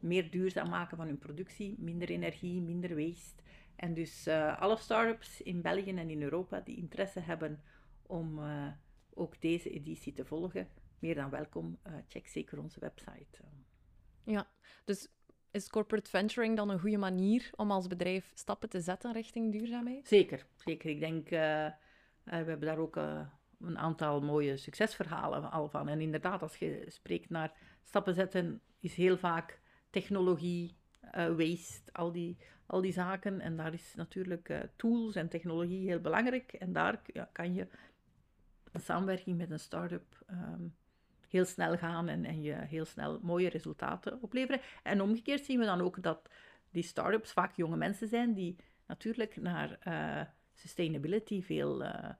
meer 0.00 0.30
duurzaam 0.30 0.68
maken 0.68 0.96
van 0.96 1.06
hun 1.06 1.18
productie, 1.18 1.74
minder 1.78 2.08
energie, 2.10 2.60
minder 2.60 2.96
waste. 2.96 3.42
En 3.76 3.94
dus 3.94 4.28
alle 4.58 4.76
start-ups 4.76 5.42
in 5.42 5.62
België 5.62 5.90
en 5.90 6.10
in 6.10 6.22
Europa 6.22 6.60
die 6.60 6.76
interesse 6.76 7.20
hebben 7.20 7.62
om 8.06 8.40
ook 9.14 9.40
deze 9.40 9.70
editie 9.70 10.12
te 10.12 10.24
volgen, 10.24 10.68
meer 10.98 11.14
dan 11.14 11.30
welkom. 11.30 11.78
check 12.08 12.26
zeker 12.26 12.58
onze 12.58 12.80
website. 12.80 13.38
Ja, 14.24 14.46
dus 14.84 15.08
is 15.50 15.68
corporate 15.68 16.10
venturing 16.10 16.56
dan 16.56 16.70
een 16.70 16.80
goede 16.80 16.98
manier 16.98 17.50
om 17.56 17.70
als 17.70 17.86
bedrijf 17.86 18.32
stappen 18.34 18.68
te 18.68 18.80
zetten 18.80 19.12
richting 19.12 19.52
duurzaamheid? 19.52 20.08
Zeker, 20.08 20.46
zeker. 20.54 20.90
Ik 20.90 21.00
denk, 21.00 21.24
uh, 21.24 21.66
we 22.24 22.34
hebben 22.34 22.60
daar 22.60 22.78
ook 22.78 22.96
uh, 22.96 23.26
een 23.60 23.78
aantal 23.78 24.20
mooie 24.20 24.56
succesverhalen 24.56 25.50
al 25.50 25.68
van. 25.68 25.88
En 25.88 26.00
inderdaad, 26.00 26.42
als 26.42 26.56
je 26.56 26.84
spreekt 26.88 27.30
naar 27.30 27.52
stappen 27.82 28.14
zetten, 28.14 28.60
is 28.80 28.94
heel 28.94 29.16
vaak 29.16 29.60
technologie, 29.90 30.76
waste, 31.12 31.92
al 31.92 32.12
die, 32.12 32.36
al 32.66 32.80
die 32.80 32.92
zaken. 32.92 33.40
En 33.40 33.56
daar 33.56 33.72
is 33.72 33.94
natuurlijk 33.94 34.68
tools 34.76 35.14
en 35.14 35.28
technologie 35.28 35.88
heel 35.88 36.00
belangrijk. 36.00 36.52
En 36.52 36.72
daar 36.72 37.02
kan 37.32 37.54
je 37.54 37.68
een 38.72 38.80
samenwerking 38.80 39.36
met 39.36 39.50
een 39.50 39.60
start-up 39.60 40.24
um, 40.30 40.74
heel 41.34 41.44
snel 41.44 41.76
gaan 41.76 42.08
en, 42.08 42.24
en 42.24 42.42
je 42.42 42.52
heel 42.52 42.84
snel 42.84 43.18
mooie 43.22 43.48
resultaten 43.48 44.22
opleveren. 44.22 44.60
En 44.82 45.00
omgekeerd 45.00 45.44
zien 45.44 45.58
we 45.58 45.64
dan 45.64 45.80
ook 45.80 46.02
dat 46.02 46.28
die 46.70 46.82
start-ups 46.82 47.32
vaak 47.32 47.56
jonge 47.56 47.76
mensen 47.76 48.08
zijn 48.08 48.34
die 48.34 48.56
natuurlijk 48.86 49.36
naar 49.36 49.78
uh, 49.88 50.20
sustainability 50.54 51.42
veel, 51.42 51.82
uh, 51.82 52.10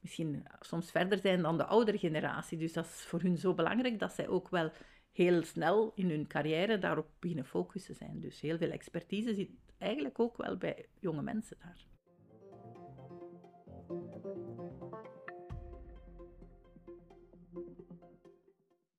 misschien 0.00 0.46
soms 0.60 0.90
verder 0.90 1.18
zijn 1.18 1.42
dan 1.42 1.56
de 1.56 1.64
oudere 1.64 1.98
generatie. 1.98 2.58
Dus 2.58 2.72
dat 2.72 2.84
is 2.84 3.04
voor 3.04 3.20
hun 3.20 3.38
zo 3.38 3.54
belangrijk 3.54 3.98
dat 3.98 4.12
zij 4.12 4.28
ook 4.28 4.48
wel 4.48 4.72
heel 5.12 5.42
snel 5.42 5.92
in 5.94 6.10
hun 6.10 6.26
carrière 6.26 6.78
daarop 6.78 7.08
beginnen 7.18 7.46
focussen 7.46 7.94
zijn. 7.94 8.20
Dus 8.20 8.40
heel 8.40 8.58
veel 8.58 8.70
expertise 8.70 9.34
zit 9.34 9.50
eigenlijk 9.78 10.18
ook 10.18 10.36
wel 10.36 10.56
bij 10.56 10.86
jonge 11.00 11.22
mensen 11.22 11.56
daar. 11.58 11.93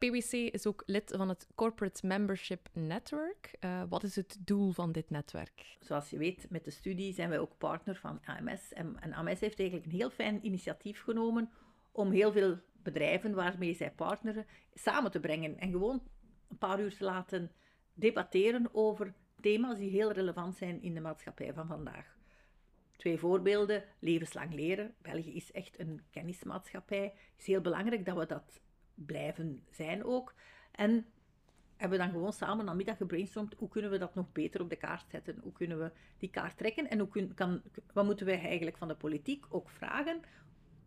PwC 0.05 0.31
is 0.31 0.67
ook 0.67 0.83
lid 0.85 1.13
van 1.17 1.29
het 1.29 1.47
Corporate 1.55 2.07
Membership 2.07 2.69
Network. 2.73 3.55
Uh, 3.59 3.83
wat 3.89 4.03
is 4.03 4.15
het 4.15 4.37
doel 4.39 4.71
van 4.71 4.91
dit 4.91 5.09
netwerk? 5.09 5.77
Zoals 5.79 6.09
je 6.09 6.17
weet, 6.17 6.45
met 6.49 6.65
de 6.65 6.71
studie 6.71 7.13
zijn 7.13 7.29
wij 7.29 7.39
ook 7.39 7.57
partner 7.57 7.95
van 7.95 8.19
AMS. 8.25 8.73
En, 8.73 8.97
en 8.99 9.13
AMS 9.13 9.39
heeft 9.39 9.59
eigenlijk 9.59 9.91
een 9.91 9.97
heel 9.97 10.09
fijn 10.09 10.45
initiatief 10.45 11.01
genomen 11.01 11.49
om 11.91 12.11
heel 12.11 12.31
veel 12.31 12.57
bedrijven 12.83 13.33
waarmee 13.33 13.73
zij 13.73 13.91
partneren 13.91 14.45
samen 14.73 15.11
te 15.11 15.19
brengen 15.19 15.59
en 15.59 15.71
gewoon 15.71 16.01
een 16.49 16.57
paar 16.57 16.79
uur 16.79 16.97
te 16.97 17.03
laten 17.03 17.51
debatteren 17.93 18.69
over 18.71 19.13
thema's 19.41 19.77
die 19.77 19.89
heel 19.89 20.11
relevant 20.11 20.55
zijn 20.55 20.81
in 20.81 20.93
de 20.93 21.01
maatschappij 21.01 21.53
van 21.53 21.67
vandaag. 21.67 22.17
Twee 22.97 23.17
voorbeelden. 23.17 23.83
Levenslang 23.99 24.53
leren. 24.53 24.93
België 25.01 25.35
is 25.35 25.51
echt 25.51 25.79
een 25.79 26.01
kennismaatschappij. 26.09 27.03
Het 27.03 27.39
is 27.39 27.47
heel 27.47 27.61
belangrijk 27.61 28.05
dat 28.05 28.17
we 28.17 28.25
dat 28.25 28.61
blijven 28.95 29.63
zijn 29.71 30.03
ook. 30.03 30.33
En 30.71 31.05
hebben 31.77 31.97
we 31.97 32.03
dan 32.03 32.13
gewoon 32.13 32.33
samen 32.33 32.65
namiddag 32.65 32.97
gebrainstormd, 32.97 33.55
hoe 33.57 33.69
kunnen 33.69 33.91
we 33.91 33.97
dat 33.97 34.15
nog 34.15 34.31
beter 34.31 34.61
op 34.61 34.69
de 34.69 34.75
kaart 34.75 35.09
zetten? 35.09 35.39
Hoe 35.41 35.51
kunnen 35.51 35.79
we 35.79 35.91
die 36.17 36.29
kaart 36.29 36.57
trekken? 36.57 36.89
En 36.89 36.99
hoe 36.99 37.07
kun, 37.07 37.33
kan, 37.33 37.61
wat 37.93 38.05
moeten 38.05 38.25
wij 38.25 38.41
eigenlijk 38.41 38.77
van 38.77 38.87
de 38.87 38.95
politiek 38.95 39.45
ook 39.49 39.69
vragen 39.69 40.21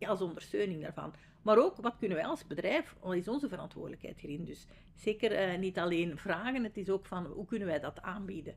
als 0.01 0.21
ondersteuning 0.21 0.83
daarvan? 0.83 1.15
Maar 1.43 1.59
ook, 1.59 1.77
wat 1.77 1.97
kunnen 1.99 2.17
wij 2.17 2.27
als 2.27 2.47
bedrijf, 2.47 2.97
wat 3.01 3.15
is 3.15 3.29
onze 3.29 3.49
verantwoordelijkheid 3.49 4.21
hierin? 4.21 4.45
Dus 4.45 4.67
zeker 4.95 5.53
uh, 5.53 5.59
niet 5.59 5.79
alleen 5.79 6.19
vragen, 6.19 6.65
het 6.65 6.77
is 6.77 6.91
ook 6.91 7.07
van, 7.07 7.27
hoe 7.27 7.47
kunnen 7.47 7.69
wij 7.69 7.81
dat 7.81 8.03
aanbieden? 8.03 8.57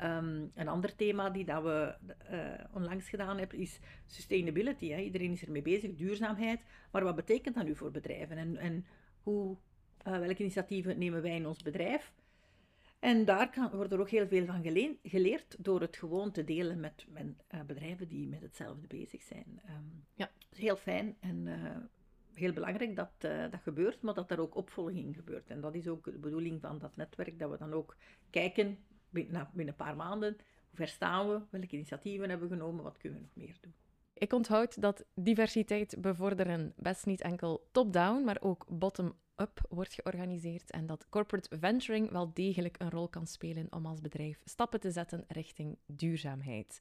Um, 0.00 0.50
een 0.54 0.68
ander 0.68 0.96
thema 0.96 1.30
die 1.30 1.44
dat 1.44 1.62
we 1.62 1.94
uh, 2.30 2.64
onlangs 2.74 3.08
gedaan 3.08 3.38
hebben 3.38 3.58
is 3.58 3.80
sustainability. 4.06 4.88
Hè. 4.88 5.00
Iedereen 5.00 5.32
is 5.32 5.44
ermee 5.44 5.62
bezig, 5.62 5.94
duurzaamheid. 5.94 6.60
Maar 6.90 7.04
wat 7.04 7.16
betekent 7.16 7.54
dat 7.54 7.64
nu 7.64 7.76
voor 7.76 7.90
bedrijven? 7.90 8.36
En, 8.36 8.56
en 8.56 8.86
hoe, 9.22 9.56
uh, 10.06 10.18
welke 10.18 10.40
initiatieven 10.40 10.98
nemen 10.98 11.22
wij 11.22 11.34
in 11.34 11.46
ons 11.46 11.62
bedrijf? 11.62 12.12
En 12.98 13.24
daar 13.24 13.50
kan, 13.50 13.70
wordt 13.70 13.92
er 13.92 14.00
ook 14.00 14.10
heel 14.10 14.26
veel 14.26 14.46
van 14.46 14.62
geleerd 15.02 15.56
door 15.58 15.80
het 15.80 15.96
gewoon 15.96 16.30
te 16.30 16.44
delen 16.44 16.80
met, 16.80 17.06
met 17.08 17.26
uh, 17.54 17.60
bedrijven 17.60 18.08
die 18.08 18.28
met 18.28 18.40
hetzelfde 18.40 18.86
bezig 18.86 19.22
zijn. 19.22 19.60
Um, 19.68 20.04
ja, 20.14 20.30
is 20.50 20.58
heel 20.58 20.76
fijn 20.76 21.16
en 21.20 21.48
heel 22.34 22.52
belangrijk 22.52 22.96
dat 22.96 23.10
dat 23.20 23.60
gebeurt, 23.62 24.02
maar 24.02 24.14
dat 24.14 24.30
er 24.30 24.40
ook 24.40 24.54
opvolging 24.54 25.14
gebeurt. 25.14 25.50
En 25.50 25.60
dat 25.60 25.74
is 25.74 25.88
ook 25.88 26.04
de 26.04 26.18
bedoeling 26.18 26.60
van 26.60 26.78
dat 26.78 26.96
netwerk, 26.96 27.38
dat 27.38 27.50
we 27.50 27.58
dan 27.58 27.72
ook 27.72 27.96
kijken 28.30 28.78
binnen, 29.12 29.48
binnen 29.52 29.74
een 29.78 29.84
paar 29.84 29.96
maanden. 29.96 30.32
Hoe 30.32 30.76
ver 30.76 30.88
staan 30.88 31.28
we? 31.28 31.40
Welke 31.50 31.74
initiatieven 31.74 32.28
hebben 32.28 32.48
we 32.48 32.54
genomen? 32.54 32.84
Wat 32.84 32.98
kunnen 32.98 33.18
we 33.18 33.24
nog 33.24 33.46
meer 33.46 33.56
doen? 33.60 33.74
Ik 34.14 34.32
onthoud 34.32 34.80
dat 34.80 35.04
diversiteit 35.14 35.96
bevorderen 35.98 36.72
best 36.76 37.06
niet 37.06 37.20
enkel 37.20 37.68
top-down, 37.72 38.24
maar 38.24 38.38
ook 38.40 38.66
bottom-up 38.68 39.60
wordt 39.68 39.94
georganiseerd 39.94 40.70
en 40.70 40.86
dat 40.86 41.08
corporate 41.08 41.58
venturing 41.58 42.10
wel 42.10 42.32
degelijk 42.32 42.76
een 42.78 42.90
rol 42.90 43.08
kan 43.08 43.26
spelen 43.26 43.66
om 43.70 43.86
als 43.86 44.00
bedrijf 44.00 44.40
stappen 44.44 44.80
te 44.80 44.90
zetten 44.90 45.24
richting 45.28 45.78
duurzaamheid. 45.86 46.80